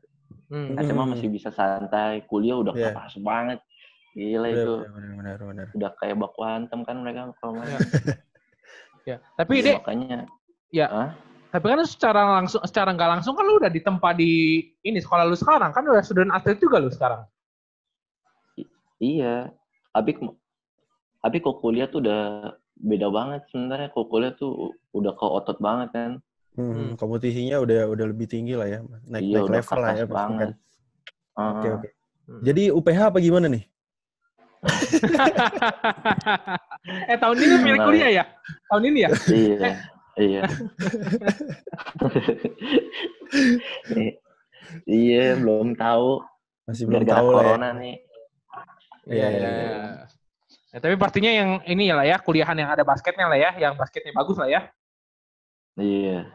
Hmm. 0.48 0.72
SMA 0.80 1.04
masih 1.04 1.28
bisa 1.28 1.52
santai 1.52 2.24
kuliah 2.24 2.56
udah 2.56 2.72
Iya. 2.72 2.96
keras 2.96 3.16
banget 3.20 3.60
gila 4.12 4.48
Benar, 4.48 4.56
itu 4.56 4.72
benar, 4.88 5.12
benar, 5.20 5.36
benar. 5.40 5.66
udah 5.72 5.90
kayak 6.00 6.16
baku 6.16 6.40
hantam 6.40 6.80
kan 6.84 6.96
mereka 7.04 7.28
kalau 7.40 7.60
main 7.60 7.68
Iya. 7.68 7.78
Ya. 9.04 9.16
Tapi 9.36 9.60
Iya, 9.60 9.64
deh, 9.68 9.74
makanya 9.84 10.18
Ya. 10.72 10.86
Hah? 10.88 11.08
tapi 11.52 11.64
kan 11.70 11.84
secara 11.84 12.40
langsung, 12.40 12.64
secara 12.64 12.88
nggak 12.96 13.10
langsung 13.20 13.36
kan 13.36 13.44
lu 13.44 13.60
udah 13.60 13.68
ditempa 13.68 14.10
di 14.16 14.64
ini 14.80 14.98
sekolah 14.98 15.28
lu 15.28 15.36
sekarang 15.36 15.70
kan 15.70 15.84
udah 15.84 16.00
student 16.00 16.32
atlet 16.32 16.56
juga 16.56 16.80
lu 16.80 16.88
sekarang. 16.88 17.20
Iya, 19.04 19.52
tapi 19.92 20.16
tapi 21.20 21.36
kok 21.40 21.60
kuliah 21.60 21.88
tuh 21.92 22.00
udah 22.00 22.22
beda 22.80 23.08
banget 23.12 23.44
sebenarnya. 23.52 23.92
Kok 23.92 24.06
kuliah 24.08 24.32
tuh 24.32 24.72
udah 24.96 25.12
ke 25.12 25.26
otot 25.28 25.60
banget 25.60 25.92
kan. 25.92 26.12
Hmm, 26.54 26.70
Hmm. 26.70 26.90
kompetisinya 26.94 27.58
udah 27.60 27.90
udah 27.90 28.06
lebih 28.14 28.30
tinggi 28.30 28.54
lah 28.54 28.70
ya, 28.70 28.78
naik 29.10 29.26
iya, 29.26 29.42
naik 29.42 29.46
udah 29.50 29.58
level 29.58 29.78
lah 29.82 29.90
ya 29.90 29.92
pasti 29.92 30.06
kan. 30.06 30.14
banget. 30.14 30.48
Oke 31.34 31.66
oke. 31.74 31.88
Jadi 32.40 32.62
UPH 32.72 33.00
apa 33.12 33.18
gimana 33.20 33.46
nih? 33.52 33.64
eh 37.10 37.18
tahun 37.20 37.36
ini 37.36 37.54
pilih 37.60 37.68
Enggak. 37.76 37.84
kuliah 37.84 38.10
ya? 38.16 38.24
Tahun 38.72 38.82
ini 38.88 38.98
ya? 39.04 39.10
iya, 39.28 39.68
iya. 40.16 40.40
I- 43.92 44.16
iya, 45.04 45.36
belum 45.36 45.76
tahu. 45.76 46.24
Masih 46.64 46.88
belum 46.88 47.04
Gara-gara 47.04 47.20
tahu 47.20 47.28
lah 47.28 47.34
ya. 47.34 47.36
corona 47.44 47.68
nih. 47.76 47.94
Iya, 49.04 49.26
iya, 49.28 49.48
iya. 49.48 49.72
Ya, 50.74 50.78
tapi 50.82 50.94
pastinya 50.98 51.30
yang 51.30 51.50
ini 51.68 51.86
ya 51.86 51.94
lah 51.94 52.06
ya, 52.08 52.16
kuliahan 52.18 52.56
yang 52.58 52.70
ada 52.72 52.82
basketnya 52.82 53.30
lah 53.30 53.38
ya, 53.38 53.50
yang 53.60 53.78
basketnya 53.78 54.10
bagus 54.10 54.36
lah 54.40 54.48
ya. 54.50 54.60
Iya. 55.78 56.30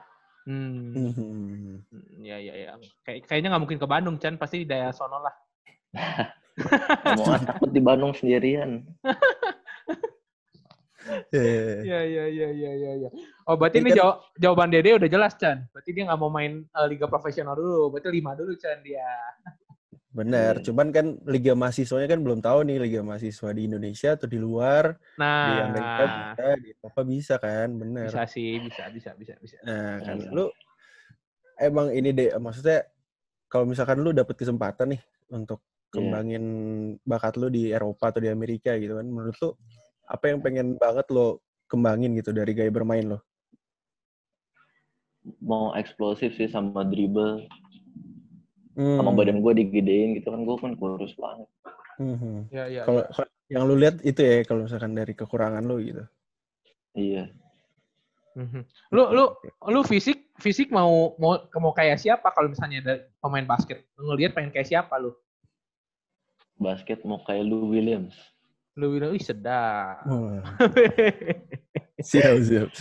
Hmm. 0.47 0.95
Hmm. 1.13 1.83
Ya 2.23 2.37
ya 2.39 2.53
ya. 2.55 2.71
Kayak 3.05 3.27
kayaknya 3.29 3.53
nggak 3.53 3.63
mungkin 3.67 3.79
ke 3.79 3.87
Bandung, 3.87 4.15
Chan. 4.17 4.39
Pasti 4.39 4.63
di 4.63 4.67
daerah 4.67 4.95
sono 4.95 5.19
lah. 5.19 5.35
Mau 7.15 7.25
ah, 7.31 7.39
takut 7.39 7.69
di 7.71 7.81
Bandung 7.83 8.13
sendirian. 8.15 8.81
Iya, 11.33 11.41
iya, 11.41 11.73
iya. 11.73 11.73
Iya 11.81 11.99
iya 12.05 12.27
iya 12.29 12.49
iya 12.53 12.71
iya. 12.75 12.91
Ya. 13.07 13.09
Oh 13.49 13.57
berarti 13.57 13.81
Ini 13.81 13.89
ini 13.89 13.89
kan- 13.89 13.97
jaw- 13.97 14.19
jawaban 14.37 14.69
Dede 14.69 14.93
udah 14.93 15.09
jelas, 15.09 15.33
Chan. 15.41 15.65
Berarti 15.73 15.89
dia 15.89 16.05
nggak 16.05 16.19
mau 16.21 16.29
main 16.29 16.61
eh, 16.61 16.85
liga 16.85 17.09
profesional 17.09 17.57
dulu. 17.57 17.97
Berarti 17.97 18.13
lima 18.13 18.37
dulu, 18.37 18.53
Chan 18.53 18.77
dia. 18.85 19.09
Benar, 20.17 20.57
Iya. 20.57 20.65
cuman 20.65 20.89
kan 20.89 21.05
liga 21.29 21.53
mahasiswanya 21.53 22.09
kan 22.09 22.19
belum 22.25 22.41
tahu 22.41 22.65
nih 22.65 22.81
liga 22.81 22.99
mahasiswa 23.05 23.53
di 23.53 23.69
Indonesia 23.69 24.17
atau 24.17 24.25
di 24.25 24.41
luar, 24.41 24.97
di 25.37 25.61
Amerika 25.61 26.01
Nah, 26.01 26.09
bisa, 26.09 26.43
di 26.57 26.67
Eropa 26.73 27.01
bisa 27.05 27.33
kan, 27.37 27.69
benar. 27.77 28.09
bisa 28.09 28.21
sih, 28.25 28.57
bisa 28.65 28.83
bisa 28.95 29.11
bisa 29.21 29.33
bisa. 29.43 29.57
Nah, 29.67 30.01
kan 30.01 30.17
Iya. 30.17 30.29
lu 30.33 30.49
emang 31.57 31.89
ini 31.93 32.09
deh 32.13 32.29
maksudnya 32.37 32.85
kalau 33.51 33.65
misalkan 33.69 33.99
lu 34.05 34.11
dapet 34.15 34.35
kesempatan 34.37 34.95
nih 34.97 35.01
untuk 35.33 35.61
Iya. 35.95 35.95
kembangin 35.95 36.43
bakat 37.05 37.37
lu 37.41 37.49
di 37.53 37.73
Eropa 37.73 38.13
atau 38.13 38.21
di 38.23 38.29
Amerika 38.31 38.75
gitu 38.81 38.97
kan, 38.99 39.07
menurut 39.09 39.37
lu 39.41 39.49
apa 40.09 40.25
yang 40.31 40.39
pengen 40.45 40.67
banget 40.81 41.07
lo 41.13 41.41
kembangin 41.71 42.13
gitu 42.19 42.31
dari 42.35 42.53
gaya 42.57 42.71
bermain 42.73 43.05
lo? 43.09 43.25
Mau 45.49 45.75
eksplosif 45.81 46.31
sih 46.39 46.47
sama 46.55 46.81
dribble. 46.91 47.43
Hmm. 48.79 48.95
Sama 48.95 49.11
badan 49.11 49.43
gue 49.43 49.53
digedein 49.59 50.15
gitu 50.15 50.31
kan. 50.31 50.47
Gue 50.47 50.55
kan 50.55 50.71
kurus 50.79 51.11
banget. 51.19 51.47
Mhm. 51.99 52.47
Ya 52.47 52.65
ya. 52.71 52.87
Kalau 52.87 53.03
kalau 53.11 53.29
yang 53.51 53.63
lu 53.67 53.75
lihat 53.75 53.99
itu 54.07 54.23
ya 54.23 54.47
kalau 54.47 54.63
misalkan 54.63 54.95
dari 54.95 55.11
kekurangan 55.11 55.67
lu 55.67 55.83
gitu. 55.83 56.03
Iya. 56.95 57.27
Mhm. 58.39 58.63
Lu 58.95 59.03
lu 59.11 59.25
lu 59.67 59.79
fisik 59.83 60.31
fisik 60.39 60.71
mau 60.71 61.11
mau 61.19 61.43
mau 61.59 61.75
kayak 61.75 61.99
siapa 61.99 62.31
kalau 62.31 62.47
misalnya 62.47 62.79
ada 62.79 62.95
pemain 63.19 63.43
basket? 63.43 63.83
Lu 63.99 64.15
ngelihat 64.15 64.31
pengen 64.31 64.55
kayak 64.55 64.71
siapa 64.71 64.95
lu? 64.95 65.11
Basket 66.55 67.03
mau 67.03 67.19
kayak 67.27 67.43
Lou 67.43 67.67
Williams. 67.67 68.15
Lu 68.79 68.95
ih 68.95 69.19
sedap. 69.19 70.07
Wah, 70.07 70.39
siap 72.09 72.35
siap. 72.47 72.71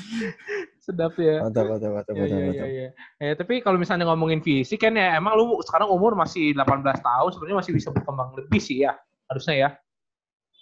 Sedap 0.88 1.12
ya. 1.20 1.44
Mantap 1.44 1.64
mantap 1.68 1.90
mantap 1.92 2.12
Iya, 2.12 2.22
mantap. 2.24 2.33
iya, 2.33 2.40
iya, 2.40 2.48
mantap. 2.48 2.68
iya. 2.72 2.88
Eh, 3.20 3.33
tapi 3.37 3.55
kalau 3.61 3.77
misalnya 3.77 4.09
ngomongin 4.09 4.40
fisik 4.40 4.81
kan 4.81 4.96
ya 4.96 5.20
emang 5.20 5.37
lu 5.37 5.61
sekarang 5.61 5.92
umur 5.92 6.16
masih 6.16 6.57
18 6.57 6.81
tahun 6.98 7.29
sebenarnya 7.37 7.59
masih 7.61 7.72
bisa 7.77 7.88
berkembang 7.92 8.33
lebih 8.35 8.57
sih 8.59 8.83
ya. 8.83 8.96
Harusnya 9.29 9.55
ya. 9.55 9.70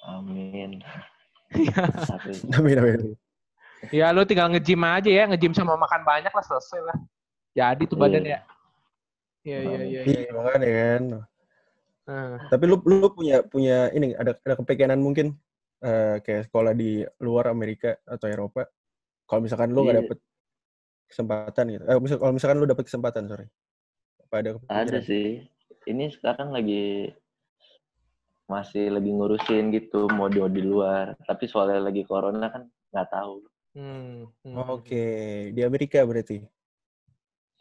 Amin. 0.04 0.82
Iya. 1.54 1.82
Amin 2.58 2.76
amin. 2.76 3.02
Ya 3.94 4.10
lu 4.10 4.26
tinggal 4.26 4.50
nge-gym 4.50 4.82
aja 4.82 5.06
ya, 5.06 5.24
nge-gym 5.30 5.54
sama 5.54 5.78
makan 5.78 6.02
banyak 6.02 6.32
lah 6.32 6.44
selesai 6.44 6.80
lah. 6.82 6.96
Jadi 7.54 7.86
tuh 7.86 7.94
badan 7.96 8.26
Iya. 8.26 8.34
ya. 8.34 8.40
Iya 9.46 9.58
iya 9.62 9.78
iya 9.78 10.00
Iya 10.02 10.20
iya. 10.26 10.30
makanya 10.34 10.68
kan. 10.74 11.02
Nah, 12.06 12.38
Tapi 12.50 12.64
lu 12.66 12.76
lu 12.82 13.08
punya 13.10 13.42
punya 13.42 13.90
ini 13.90 14.14
ada 14.14 14.34
ada 14.36 14.54
kepengenan 14.58 14.98
mungkin 14.98 15.34
eh, 15.78 16.18
kayak 16.18 16.50
sekolah 16.50 16.72
di 16.72 17.02
luar 17.18 17.46
Amerika 17.46 17.94
atau 18.02 18.26
Eropa. 18.26 18.66
Kalau 19.26 19.40
misalkan 19.42 19.74
lu 19.74 19.82
nggak 19.82 19.94
Iya. 19.98 20.02
dapet 20.06 20.18
kesempatan 21.10 21.64
gitu. 21.70 21.84
Eh, 21.86 21.98
misal, 21.98 22.16
kalau 22.22 22.32
misalkan 22.34 22.58
lu 22.62 22.66
dapet 22.66 22.84
kesempatan, 22.86 23.22
sorry. 23.26 23.46
Apa 24.26 24.34
ada 24.42 24.50
kepikiran? 24.58 24.78
ada 24.86 24.98
sih. 25.02 25.26
Ini 25.86 26.04
sekarang 26.14 26.50
lagi 26.50 27.14
masih 28.46 28.94
lagi 28.94 29.10
ngurusin 29.10 29.74
gitu 29.74 30.06
mau 30.10 30.30
di, 30.30 30.38
di 30.38 30.62
luar. 30.62 31.18
Tapi 31.26 31.50
soalnya 31.50 31.82
lagi 31.82 32.06
corona 32.06 32.50
kan 32.50 32.70
nggak 32.94 33.08
tahu. 33.10 33.42
hmm, 33.74 34.14
hmm. 34.46 34.54
Oke, 34.72 35.06
di 35.54 35.60
Amerika 35.62 36.02
berarti. 36.06 36.42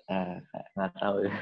Ah, 0.05 0.37
nggak 0.77 0.91
tahu 1.01 1.17
ya. 1.25 1.33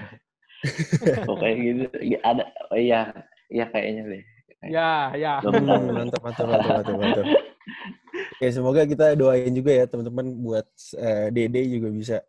Pokoknya 1.28 1.56
gitu. 1.60 1.84
Ya, 2.00 2.20
ada. 2.24 2.44
Oh 2.72 2.80
iya, 2.80 3.12
iya 3.52 3.68
kayaknya 3.68 4.04
deh. 4.08 4.24
Ya, 4.72 5.12
ya. 5.20 5.44
Hmm, 5.44 5.92
mantap, 5.92 6.24
mantap, 6.24 6.48
mantap, 6.48 6.72
mantap, 6.72 6.96
mantap. 6.96 7.28
Oke, 8.44 8.52
semoga 8.52 8.84
kita 8.84 9.16
doain 9.16 9.56
juga 9.56 9.72
ya 9.72 9.88
teman-teman 9.88 10.36
buat 10.36 10.68
eh, 11.00 11.32
Dede 11.32 11.64
juga 11.72 11.88
bisa 11.96 12.20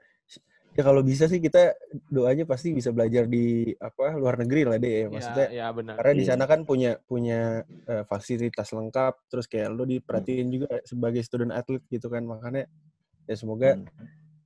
Ya 0.75 0.83
kalau 0.83 1.03
bisa 1.07 1.27
sih 1.31 1.39
kita 1.39 1.75
doanya 2.11 2.47
pasti 2.47 2.71
bisa 2.75 2.91
belajar 2.91 3.27
di 3.31 3.71
apa 3.79 4.15
luar 4.15 4.39
negeri 4.43 4.63
lah 4.67 4.79
deh 4.79 4.95
ya 4.95 5.07
maksudnya. 5.11 5.47
ya, 5.51 5.67
ya 5.67 5.67
benar. 5.75 5.95
Karena 5.99 6.13
di 6.15 6.23
Iya. 6.27 6.31
sana 6.35 6.45
kan 6.51 6.61
punya 6.67 6.91
punya 7.07 7.67
eh, 7.67 8.03
fasilitas 8.07 8.71
lengkap, 8.75 9.15
terus 9.31 9.47
kayak 9.51 9.71
lo 9.75 9.87
diperhatiin 9.87 10.51
juga 10.55 10.71
sebagai 10.87 11.23
student 11.23 11.51
athlete 11.55 11.87
gitu 11.91 12.07
kan, 12.11 12.23
makanya 12.27 12.67
ya 13.27 13.35
semoga 13.39 13.79
Hmm. 13.79 13.87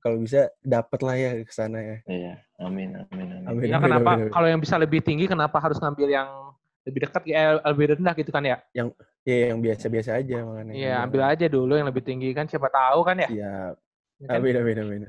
kalau 0.01 0.17
bisa 0.21 0.49
dapet 0.61 0.99
lah 1.05 1.15
ya 1.17 1.31
ke 1.41 1.53
sana 1.53 1.77
ya. 1.81 1.97
Iya, 2.05 2.33
amin, 2.61 2.89
amin, 3.09 3.27
amin. 3.33 3.47
Amin. 3.49 3.65
Ya 3.69 3.77
kenapa 3.81 4.11
kalau 4.29 4.47
yang 4.53 4.61
bisa 4.61 4.77
lebih 4.77 5.01
tinggi 5.01 5.25
kenapa 5.25 5.57
harus 5.57 5.77
ngambil 5.81 6.13
yang 6.13 6.48
lebih 6.87 6.99
dekat 7.07 7.23
ya 7.27 7.59
lebih 7.59 7.95
rendah 7.95 8.13
gitu 8.15 8.31
kan 8.31 8.43
ya? 8.45 8.57
Ya 8.71 8.87
yang 9.27 9.59
biasa-biasa 9.59 10.15
aja 10.15 10.37
makanya. 10.47 10.73
Iya, 10.73 10.93
ambil 11.03 11.21
aja 11.27 11.45
dulu 11.51 11.75
yang 11.75 11.87
lebih 11.91 12.03
tinggi 12.05 12.31
kan 12.31 12.47
siapa 12.47 12.71
tahu 12.71 13.03
kan 13.03 13.19
ya. 13.19 13.29
Siap. 13.29 13.73
Ya 14.19 14.27
kan? 14.27 14.35
Amin, 14.39 14.55
amin, 14.55 14.77
amin. 14.79 15.01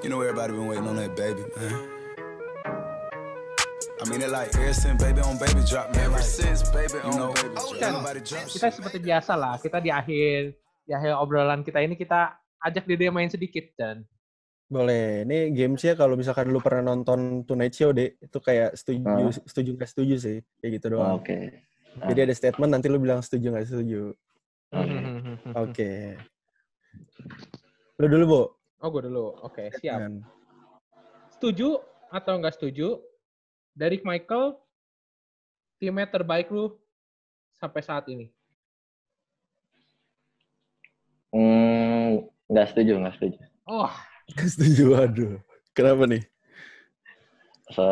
You 0.00 0.08
know 0.08 0.24
everybody 0.24 0.56
been 0.56 0.68
waiting 0.68 0.88
on 0.88 0.96
that 0.96 1.12
baby, 1.12 1.44
man. 1.52 1.74
I 3.98 4.04
mean 4.08 4.22
it 4.22 4.30
like 4.30 4.54
ever 4.56 4.72
since 4.72 4.96
baby 4.96 5.20
on 5.20 5.36
baby 5.36 5.60
drop, 5.68 5.92
man. 5.92 6.08
Ever 6.08 6.22
since 6.24 6.64
baby 6.70 6.96
on 7.04 7.12
know, 7.12 7.28
baby 7.34 7.52
drop. 7.52 7.76
Chan, 7.76 7.92
Nobody 7.92 8.20
drop 8.24 8.46
Kita 8.48 8.68
seperti 8.72 8.98
biasa 9.04 9.36
lah, 9.36 9.60
kita 9.60 9.82
di 9.84 9.90
akhir 9.92 10.56
di 10.88 10.92
akhir 10.96 11.20
obrolan 11.20 11.60
kita 11.60 11.84
ini 11.84 11.98
kita 11.98 12.32
ajak 12.64 12.88
Dede 12.88 13.12
main 13.12 13.28
sedikit 13.28 13.68
dan 13.76 14.08
Boleh. 14.68 15.24
Ini 15.24 15.48
gamesnya 15.56 15.96
kalau 15.96 16.12
misalkan 16.12 16.52
lu 16.52 16.60
pernah 16.60 16.92
nonton 16.92 17.40
Tonight 17.48 17.72
Show 17.72 17.96
deh, 17.96 18.20
itu 18.20 18.38
kayak 18.38 18.76
setuju, 18.76 19.32
setuju 19.48 19.70
nggak 19.80 19.90
setuju 19.90 20.14
sih, 20.20 20.38
kayak 20.60 20.72
gitu 20.76 20.86
Oh, 20.92 20.92
doang. 21.00 21.14
Oke. 21.24 21.64
Jadi 21.98 22.20
ada 22.28 22.34
statement 22.36 22.70
nanti 22.76 22.86
lu 22.92 23.00
bilang 23.00 23.24
setuju 23.24 23.48
nggak 23.48 23.64
setuju. 23.64 24.12
Oke. 24.76 24.98
Oke. 25.64 25.90
Lu 27.96 28.06
dulu, 28.12 28.24
Bo. 28.28 28.42
Oh, 28.84 28.88
gue 28.92 29.08
dulu. 29.08 29.40
Oke, 29.40 29.72
siap. 29.80 30.04
Kan. 30.04 30.22
Setuju 31.32 31.80
atau 32.12 32.36
nggak 32.36 32.54
setuju? 32.60 33.00
Derek 33.72 34.04
Michael, 34.04 34.58
teammate 35.80 36.12
terbaik 36.12 36.52
lu 36.52 36.76
sampai 37.56 37.80
saat 37.80 38.04
ini. 38.12 38.28
Hmm, 41.32 42.28
nggak 42.52 42.66
setuju, 42.76 42.92
nggak 43.00 43.14
setuju. 43.16 43.38
Oh, 43.64 43.90
setuju, 44.36 44.84
aduh. 44.98 45.34
Kenapa 45.72 46.04
nih? 46.04 46.22
So, 47.70 47.84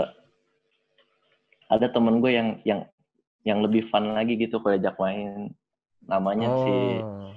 ada 1.67 1.87
temen 1.89 2.19
gue 2.19 2.33
yang 2.33 2.49
yang 2.63 2.81
yang 3.43 3.59
lebih 3.63 3.87
fun 3.89 4.13
lagi 4.13 4.35
gitu 4.35 4.59
kalau 4.59 4.75
ajak 4.75 4.97
main. 4.97 5.53
Namanya 6.07 6.49
si 6.63 6.73
Oh. 7.03 7.31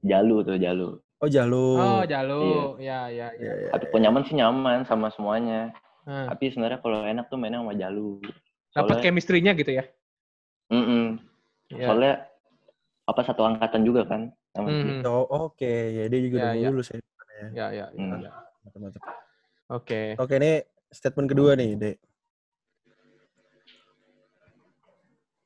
Jalu 0.00 0.36
tuh, 0.42 0.56
Jalu. 0.56 0.88
Oh, 1.20 1.28
Jalu. 1.28 1.66
oh 1.76 2.02
Jalu. 2.04 2.42
Ya, 2.80 3.08
ya, 3.08 3.28
Iya, 3.36 3.52
ya. 3.52 3.52
iya. 3.60 3.70
Tapi 3.70 3.84
kalau 3.88 4.00
nyaman 4.00 4.22
sih 4.24 4.34
nyaman 4.34 4.78
sama 4.84 5.12
semuanya. 5.12 5.72
Nah, 6.08 6.32
Tapi 6.32 6.48
sebenarnya 6.48 6.80
kalau 6.80 7.04
enak 7.04 7.28
tuh 7.28 7.36
mainnya 7.36 7.60
sama 7.60 7.76
Jalu. 7.76 8.24
dapat 8.70 9.02
chemistry-nya 9.02 9.52
gitu 9.52 9.74
ya. 9.74 9.84
Mm-mm. 10.70 11.18
Ya. 11.70 11.86
soalnya 11.90 12.14
apa 13.04 13.20
satu 13.26 13.42
angkatan 13.42 13.82
juga 13.82 14.06
kan. 14.06 14.30
Hmm. 14.54 15.02
Oh, 15.04 15.50
oke. 15.50 15.66
Ya, 15.66 16.06
dia 16.06 16.20
juga 16.22 16.36
Iya, 16.36 16.40
udah 16.40 16.50
mau 16.50 16.62
iya. 16.62 16.68
lulus 16.70 16.88
ya. 16.90 16.98
Ya, 17.40 17.48
ya, 17.56 17.66
ya, 17.72 17.86
Hmm. 17.96 18.20
ya. 18.20 18.32
Oke. 19.72 20.14
Oke, 20.20 20.34
ini 20.36 20.60
statement 20.92 21.28
kedua 21.32 21.56
nih, 21.56 21.72
Dek. 21.78 21.96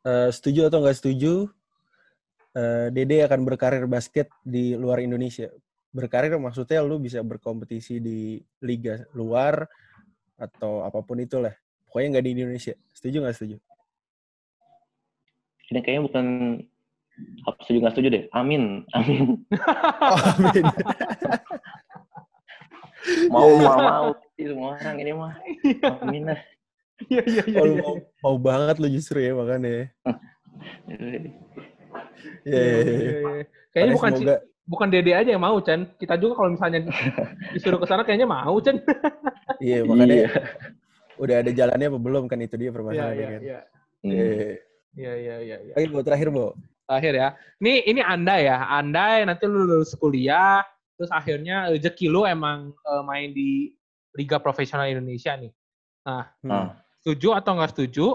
Eh, 0.04 0.28
setuju 0.35 0.68
atau 0.68 0.83
nggak 0.83 0.98
setuju, 0.98 1.48
eh, 2.52 2.90
Dede 2.92 3.24
akan 3.24 3.40
berkarir 3.46 3.87
basket 3.87 4.28
di 4.42 4.74
luar 4.74 5.00
Indonesia. 5.00 5.48
Berkarir 5.94 6.35
maksudnya 6.37 6.83
lu 6.83 6.98
bisa 6.98 7.22
berkompetisi 7.22 8.02
di 8.02 8.42
liga 8.61 9.07
luar 9.14 9.64
atau 10.35 10.83
apa 10.83 10.98
pun 11.07 11.22
itulah. 11.22 11.54
Pokoknya 11.87 12.18
nggak 12.18 12.26
di 12.26 12.33
Indonesia. 12.35 12.74
Setuju 12.90 13.22
nggak 13.22 13.37
setuju? 13.38 13.57
Ini 15.70 15.78
kayaknya 15.80 16.02
bukan 16.04 16.26
apa 17.46 17.57
setuju 17.62 17.78
nggak 17.80 17.92
setuju 17.94 18.09
deh. 18.11 18.24
Amin, 18.35 18.83
amin. 18.92 19.38
Oh, 20.04 20.20
amin. 20.20 20.66
Mau 23.29 23.49
Iya, 23.49 23.55
iya. 23.55 23.69
mau 23.69 23.79
mau 23.81 24.09
Ih, 24.35 24.47
semua 24.51 24.69
orang 24.75 24.97
ini 24.99 25.12
mah. 25.12 25.35
Amin 26.03 26.23
lah. 26.27 26.40
Iya, 27.07 27.23
iya, 27.27 27.43
iya. 27.47 27.59
Oh, 27.61 27.67
iya. 27.69 27.81
mau, 27.83 27.95
mau 28.23 28.37
banget 28.38 28.77
lu 28.79 28.88
justru 28.88 29.19
ya 29.19 29.33
makanya. 29.33 29.71
ya. 29.71 29.85
Iya, 30.85 30.97
iya, 30.97 31.21
Iya, 32.45 32.61
iya. 32.62 32.81
iya, 32.81 33.19
iya. 33.21 33.45
Kayaknya 33.71 33.93
bukan 33.95 34.11
semoga, 34.14 34.35
bukan 34.64 34.88
Dede 34.88 35.12
aja 35.12 35.31
yang 35.31 35.43
mau, 35.43 35.57
Chan. 35.59 35.81
Kita 35.97 36.14
juga 36.17 36.33
kalau 36.38 36.51
misalnya 36.55 36.79
disuruh 37.51 37.79
ke 37.81 37.87
sana 37.87 38.03
kayaknya 38.07 38.29
mau, 38.29 38.55
Chan. 38.61 38.77
iya 39.64 39.83
makanya 39.85 40.14
Iya. 40.14 40.31
udah 41.14 41.37
ada 41.43 41.51
jalannya 41.51 41.87
apa 41.88 41.99
belum 41.99 42.25
kan 42.27 42.38
itu 42.40 42.55
dia 42.57 42.69
Iya, 42.69 42.75
permasalahannya 42.75 43.19
iya, 43.19 43.29
kan. 43.29 43.40
iya. 43.43 43.59
Hmm. 44.05 44.11
Iya. 44.11 44.25
Iya, 44.95 45.12
iya, 45.19 45.35
iya, 45.43 45.57
iya. 45.61 45.75
Oke, 45.75 45.90
Bo, 45.90 46.01
terakhir, 46.01 46.29
Bo. 46.31 46.55
Terakhir 46.87 47.12
ya. 47.19 47.29
Ini 47.59 47.73
ini 47.88 48.01
Anda 48.01 48.35
ya. 48.38 48.57
Anda 48.71 49.05
nanti 49.27 49.43
lu 49.45 49.67
lulus 49.67 49.90
kuliah, 49.99 50.62
terus 50.94 51.11
akhirnya 51.11 51.70
rezeki 51.74 52.07
lu 52.07 52.22
emang 52.26 52.70
eh, 52.70 53.02
main 53.02 53.30
di 53.35 53.74
Liga 54.14 54.38
Profesional 54.38 54.87
Indonesia 54.87 55.35
nih. 55.35 55.50
Ah. 56.07 56.30
Setuju 57.02 57.35
atau 57.35 57.59
nggak 57.59 57.72
setuju? 57.74 58.07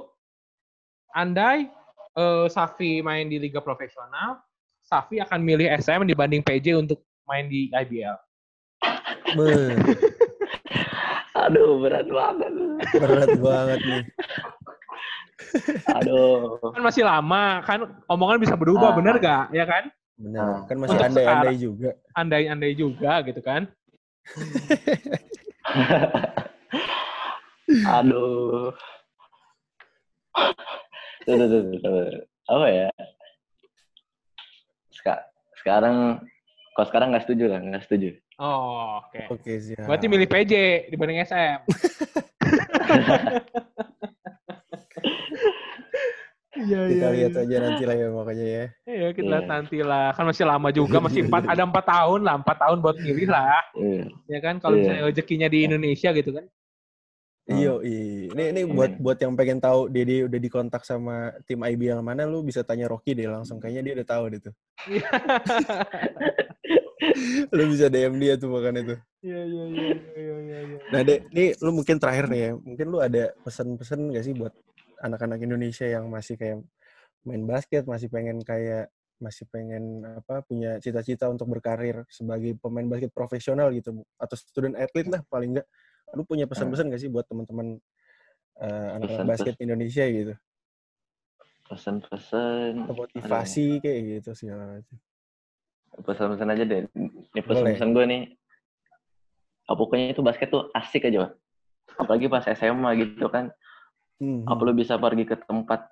Andai 1.11 1.67
eh, 2.15 2.45
Safi 2.47 3.03
main 3.03 3.27
di 3.27 3.37
Liga 3.41 3.59
Profesional, 3.59 4.39
Safi 4.81 5.19
akan 5.19 5.39
milih 5.43 5.67
SM 5.69 6.07
dibanding 6.07 6.41
PJ 6.41 6.73
untuk 6.79 7.03
main 7.27 7.45
di 7.45 7.69
IBL. 7.69 8.17
Aduh, 11.39 11.79
berat 11.79 12.07
banget. 12.09 12.51
berat 12.99 13.31
banget 13.39 13.79
nih. 13.85 14.03
Aduh. 16.01 16.59
Kan 16.73 16.81
masih 16.83 17.03
lama, 17.05 17.63
kan 17.63 17.79
omongan 18.11 18.37
bisa 18.41 18.55
berubah, 18.59 18.91
Ah. 18.93 18.95
bener 18.97 19.15
gak? 19.21 19.45
Ya 19.55 19.65
kan? 19.65 19.87
Benar. 20.19 20.43
Ah. 20.43 20.59
Kan 20.67 20.77
masih 20.83 20.99
andai-andai 20.99 21.55
juga. 21.55 21.95
Andai-andai 22.11 22.75
juga 22.75 23.23
gitu 23.23 23.39
kan? 23.39 23.71
Aduh. 27.87 28.75
Tuh, 31.23 31.35
tuh, 31.39 31.47
tuh, 31.47 31.61
tuh. 31.79 32.27
Apa 32.51 32.67
ya? 32.67 32.87
Seka- 34.91 35.23
sekarang, 35.63 36.19
kalau 36.75 36.87
sekarang 36.91 37.15
nggak 37.15 37.23
setuju 37.23 37.47
lah, 37.47 37.63
nggak 37.63 37.87
setuju. 37.87 38.19
Oh, 38.39 39.03
oke. 39.03 39.19
Oke, 39.39 39.59
siap. 39.63 39.87
Berarti 39.87 40.07
milih 40.11 40.27
PJ 40.27 40.53
dibanding 40.91 41.23
SM. 41.23 41.59
Iya, 46.59 46.91
Kita 46.91 47.07
lihat 47.15 47.33
aja 47.39 47.55
nanti 47.63 47.83
lah 47.87 47.95
ya 47.95 48.07
makanya 48.11 48.45
ya. 48.45 48.65
Iya, 48.99 49.15
kita 49.15 49.23
Iya. 49.23 49.31
lihat 49.31 49.47
nanti 49.47 49.77
lah. 49.79 50.11
Kan 50.11 50.27
masih 50.27 50.43
lama 50.43 50.67
juga, 50.75 50.99
masih 50.99 51.31
empat, 51.31 51.47
ada 51.55 51.63
empat 51.63 51.85
tahun 51.87 52.19
lah, 52.27 52.35
empat 52.43 52.57
tahun 52.59 52.77
buat 52.83 52.97
milih 52.99 53.31
lah. 53.31 53.63
Iya. 53.79 54.03
Ya 54.27 54.39
kan, 54.43 54.59
kalau 54.59 54.75
Iya. 54.75 54.81
misalnya 54.83 55.03
rezekinya 55.07 55.47
di 55.47 55.59
Indonesia 55.63 56.11
gitu 56.11 56.31
kan. 56.35 56.45
Iyo, 57.49 57.81
ini 57.81 58.53
ini 58.53 58.61
buat 58.61 59.01
buat 59.01 59.17
yang 59.17 59.33
pengen 59.33 59.57
tahu 59.57 59.89
Dede 59.89 60.29
udah 60.29 60.37
dikontak 60.37 60.85
sama 60.85 61.33
tim 61.49 61.57
IBL 61.57 61.97
mana 62.05 62.29
lu 62.29 62.45
bisa 62.45 62.61
tanya 62.61 62.85
Rocky 62.85 63.17
deh 63.17 63.25
langsung 63.25 63.57
kayaknya 63.57 63.89
dia 63.89 63.93
udah 63.97 64.05
tahu 64.05 64.23
deh 64.29 64.37
tuh. 64.37 64.53
Iya, 64.85 65.01
lu 67.57 67.63
bisa 67.73 67.89
DM 67.89 68.21
dia 68.21 68.37
tuh 68.37 68.53
makanya 68.53 68.93
tuh. 68.93 68.99
iya, 69.25 69.41
iya, 69.49 69.63
iya, 69.65 69.89
iya, 70.13 70.35
iya, 70.45 70.57
iya. 70.61 70.77
Nah, 70.93 71.01
Dek, 71.01 71.19
ini 71.33 71.45
lu 71.57 71.73
mungkin 71.73 71.97
terakhir 71.97 72.29
nih 72.29 72.39
ya. 72.39 72.51
Mungkin 72.53 72.85
lu 72.85 72.97
ada 73.01 73.33
pesan-pesan 73.41 74.13
gak 74.13 74.25
sih 74.29 74.33
buat 74.37 74.53
anak-anak 75.01 75.41
Indonesia 75.41 75.89
yang 75.89 76.05
masih 76.05 76.37
kayak 76.37 76.61
main 77.23 77.43
basket, 77.43 77.83
masih 77.87 78.07
pengen 78.07 78.39
kayak 78.43 78.91
masih 79.19 79.43
pengen 79.51 80.07
apa 80.07 80.39
punya 80.47 80.79
cita-cita 80.79 81.27
untuk 81.27 81.51
berkarir 81.51 82.07
sebagai 82.07 82.55
pemain 82.55 82.87
basket 82.87 83.11
profesional 83.11 83.67
gitu 83.75 83.99
atau 84.15 84.35
student 84.39 84.79
athlete 84.79 85.11
lah 85.11 85.21
paling 85.27 85.59
enggak. 85.59 85.67
Lu 86.15 86.23
punya 86.25 86.49
pesan-pesan 86.49 86.89
gak 86.89 87.01
sih 87.03 87.11
buat 87.11 87.27
teman-teman 87.27 87.77
eh, 88.63 88.89
anak-anak 88.97 89.27
basket 89.27 89.55
Indonesia 89.61 90.07
gitu? 90.07 90.33
Pesan-pesan. 91.69 92.89
Motivasi 92.89 93.77
kayak 93.77 93.99
gitu 94.17 94.31
segala 94.33 94.79
macam. 94.79 94.97
Pesan-pesan 96.01 96.49
aja 96.49 96.63
deh. 96.65 96.81
Ini 97.35 97.41
pesan-pesan 97.45 97.89
gue 97.93 98.05
nih. 98.09 98.21
Ah, 99.69 99.77
pokoknya 99.77 100.17
itu 100.17 100.25
basket 100.25 100.49
tuh 100.49 100.73
asik 100.73 101.05
aja, 101.05 101.29
Pak. 101.29 101.31
Apalagi 102.01 102.25
pas 102.25 102.41
SMA 102.41 102.89
gitu 103.05 103.29
kan. 103.29 103.53
Hmm. 104.17 104.49
Apa 104.49 104.65
lu 104.65 104.73
bisa 104.73 104.97
pergi 104.97 105.29
ke 105.29 105.37
tempat 105.45 105.85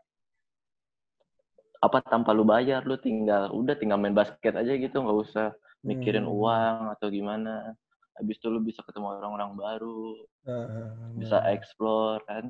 apa 1.78 2.02
tanpa 2.02 2.34
lu 2.34 2.42
bayar, 2.42 2.82
lu 2.84 2.98
tinggal 2.98 3.54
udah 3.54 3.78
tinggal 3.78 3.98
main 3.98 4.14
basket 4.14 4.54
aja 4.54 4.74
gitu, 4.74 4.98
nggak 4.98 5.18
usah 5.30 5.48
mikirin 5.82 6.26
Hmm. 6.26 6.34
uang 6.34 6.78
atau 6.98 7.08
gimana. 7.08 7.74
Habis 8.18 8.42
itu 8.42 8.48
lu 8.50 8.60
bisa 8.60 8.82
ketemu 8.82 9.14
orang-orang 9.14 9.54
baru, 9.54 10.26
Ah, 10.50 10.66
bisa 11.14 11.38
benar. 11.38 11.54
explore 11.54 12.22
kan. 12.26 12.50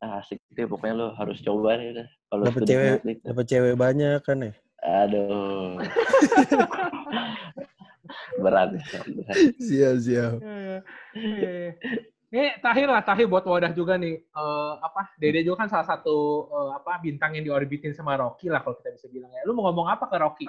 Ah, 0.00 0.24
asik 0.24 0.40
deh 0.52 0.64
pokoknya 0.64 0.94
lu 0.96 1.06
harus 1.12 1.38
coba 1.44 1.76
deh 1.76 1.92
udah. 1.92 2.08
Kalau 2.26 2.42
Dapet 2.48 2.60
student 2.64 3.00
cewek, 3.04 3.20
dapet 3.20 3.44
cewek 3.46 3.74
banyak 3.76 4.18
kan 4.24 4.38
ya? 4.40 4.52
Aduh. 4.80 5.76
berat. 8.40 8.80
berat. 8.80 9.36
Siap, 9.66 9.96
siap. 10.00 10.40
Iya, 12.36 12.42
iya, 12.44 12.52
iya. 12.52 12.56
Ini 12.56 12.60
terakhir 12.60 12.86
lah, 12.92 13.02
terakhir 13.02 13.26
buat 13.32 13.44
wadah 13.48 13.72
juga 13.72 13.96
nih. 13.96 14.20
Eh, 14.20 14.72
apa? 14.84 15.02
Dede 15.16 15.40
juga 15.40 15.64
kan 15.64 15.68
salah 15.72 15.86
satu 15.88 16.46
eh, 16.52 16.70
apa 16.76 17.00
bintang 17.00 17.32
yang 17.32 17.44
diorbitin 17.48 17.96
sama 17.96 18.12
Rocky 18.20 18.52
lah 18.52 18.60
kalau 18.60 18.76
kita 18.76 18.92
bisa 18.92 19.08
bilang 19.08 19.32
ya. 19.32 19.40
Lu 19.48 19.56
mau 19.56 19.64
ngomong 19.72 19.88
apa 19.88 20.04
ke 20.12 20.16
Rocky? 20.20 20.46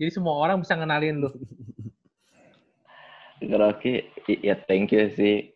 Jadi 0.00 0.10
semua 0.14 0.34
orang 0.40 0.64
bisa 0.64 0.72
ngenalin 0.78 1.16
lu. 1.28 1.30
Rocky, 3.60 4.08
i- 4.26 4.42
ya 4.42 4.56
thank 4.66 4.90
you 4.90 5.06
sih. 5.14 5.52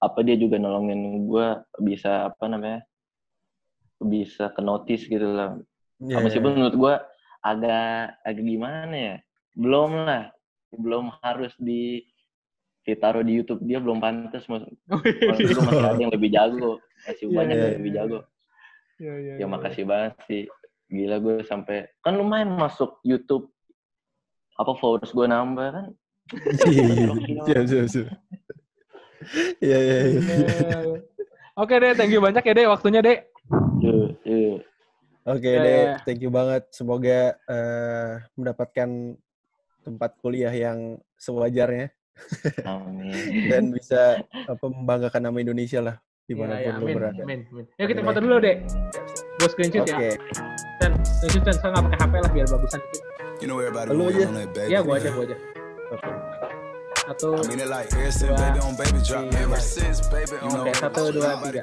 Apa 0.00 0.22
dia 0.22 0.36
juga 0.38 0.60
nolongin 0.60 1.26
gue 1.28 1.46
bisa 1.82 2.30
apa 2.32 2.46
namanya? 2.48 2.84
Bisa 3.98 4.52
ke 4.52 4.60
notice 4.60 5.08
gitu 5.08 5.26
lah. 5.26 5.56
Iya, 6.00 6.20
Meskipun 6.20 6.52
menurut 6.54 6.76
gue 6.76 6.94
agak 7.40 8.20
agak 8.22 8.44
gimana 8.44 8.94
ya? 8.94 9.16
Belum 9.56 9.90
lah. 10.04 10.32
Belum 10.72 11.12
harus 11.24 11.56
di 11.56 12.04
ditaruh 12.86 13.26
di 13.26 13.42
YouTube 13.42 13.66
dia 13.66 13.82
belum 13.82 13.98
pantas. 13.98 14.46
Mas- 14.46 14.70
Menurut 14.86 15.42
gue 15.42 15.64
masih 15.66 15.82
ada 15.82 15.98
yang 15.98 16.12
lebih 16.14 16.30
jago. 16.30 16.78
Masih 17.02 17.26
Iya, 17.26 17.34
banyak 17.34 17.54
iya, 17.54 17.64
yang 17.66 17.74
lebih 17.82 17.92
jago. 17.92 18.18
Iya, 18.96 19.14
iya, 19.18 19.32
Ya 19.34 19.38
iya. 19.42 19.46
makasih 19.46 19.84
banget 19.84 20.14
sih. 20.30 20.42
Gila 20.86 21.16
gue 21.18 21.34
sampai 21.42 21.90
kan 21.98 22.14
lumayan 22.14 22.54
masuk 22.54 23.02
YouTube 23.02 23.50
apa 24.54 24.72
followers 24.78 25.10
gue 25.10 25.26
nambah 25.26 25.68
kan. 25.68 25.86
Iya, 26.62 26.82
iya, 26.86 27.60
iya. 27.66 27.82
Siap. 27.90 28.06
Iya, 29.58 29.78
iya, 29.82 29.98
iya. 30.06 30.20
Iya. 30.22 30.80
Oke 31.56 31.74
deh, 31.80 31.92
thank 31.98 32.12
you 32.14 32.22
banyak 32.22 32.44
ya 32.44 32.54
deh 32.54 32.66
waktunya 32.70 33.00
deh. 33.02 33.18
Tuh, 33.82 34.14
tuh. 34.22 34.62
Oke 35.26 35.50
Iya, 35.50 35.58
deh, 35.58 35.78
iya. 35.90 35.94
thank 36.06 36.22
you 36.22 36.30
banget. 36.30 36.70
Semoga 36.70 37.34
eh, 37.34 38.10
mendapatkan 38.38 39.18
tempat 39.82 40.10
kuliah 40.22 40.50
yang 40.50 40.98
sewajarnya 41.18 41.90
Amin. 42.66 43.48
dan 43.48 43.64
bisa 43.70 44.00
apa 44.46 44.64
membanggakan 44.64 45.22
nama 45.22 45.38
Indonesia 45.38 45.80
lah 45.80 45.96
Iya, 46.26 46.26
di 46.26 46.34
mana 46.34 46.52
pun 46.52 46.58
iya, 46.58 46.70
lu 46.72 46.82
amin, 46.82 46.94
berada. 46.98 47.22
amin, 47.22 47.40
amin. 47.46 47.64
Yuk 47.78 47.86
kita 47.86 48.00
foto 48.02 48.18
deh. 48.18 48.24
dulu 48.26 48.36
deh. 48.42 48.56
Gue 49.38 49.48
screenshot 49.48 49.86
Oke, 49.86 49.94
ya. 49.94 50.12
Dan 50.76 50.90
screenshot 51.06 51.42
dan 51.46 51.54
saya 51.54 51.70
nggak 51.70 51.84
pakai 51.86 51.98
HP 52.02 52.14
lah 52.18 52.30
biar 52.34 52.46
bagusan. 52.50 52.80
You 53.38 53.46
know 53.46 53.56
everybody 53.62 53.88
Lu 53.94 54.04
aja. 54.10 54.26
Iya, 54.66 54.78
gue 54.82 54.94
aja, 54.98 55.08
gue 55.14 55.24
aja. 55.30 55.36
oke. 55.86 56.10
Satu, 57.06 57.28
I 57.38 57.42
mean 57.46 57.62
it 57.62 57.70
like 57.70 57.86
ever 57.94 58.10
since 58.10 58.26
Dua, 58.26 58.42
baby 58.42 58.58
on 58.58 58.74
baby 58.74 58.98
drop. 59.06 59.22
tiga. 59.30 59.38
Ever 59.38 59.62
since 59.62 59.98
baby 60.10 60.34
on 60.42 60.50
Oke, 60.58 60.74
satu, 60.74 61.02
dua, 61.14 61.30
tiga. 61.38 61.62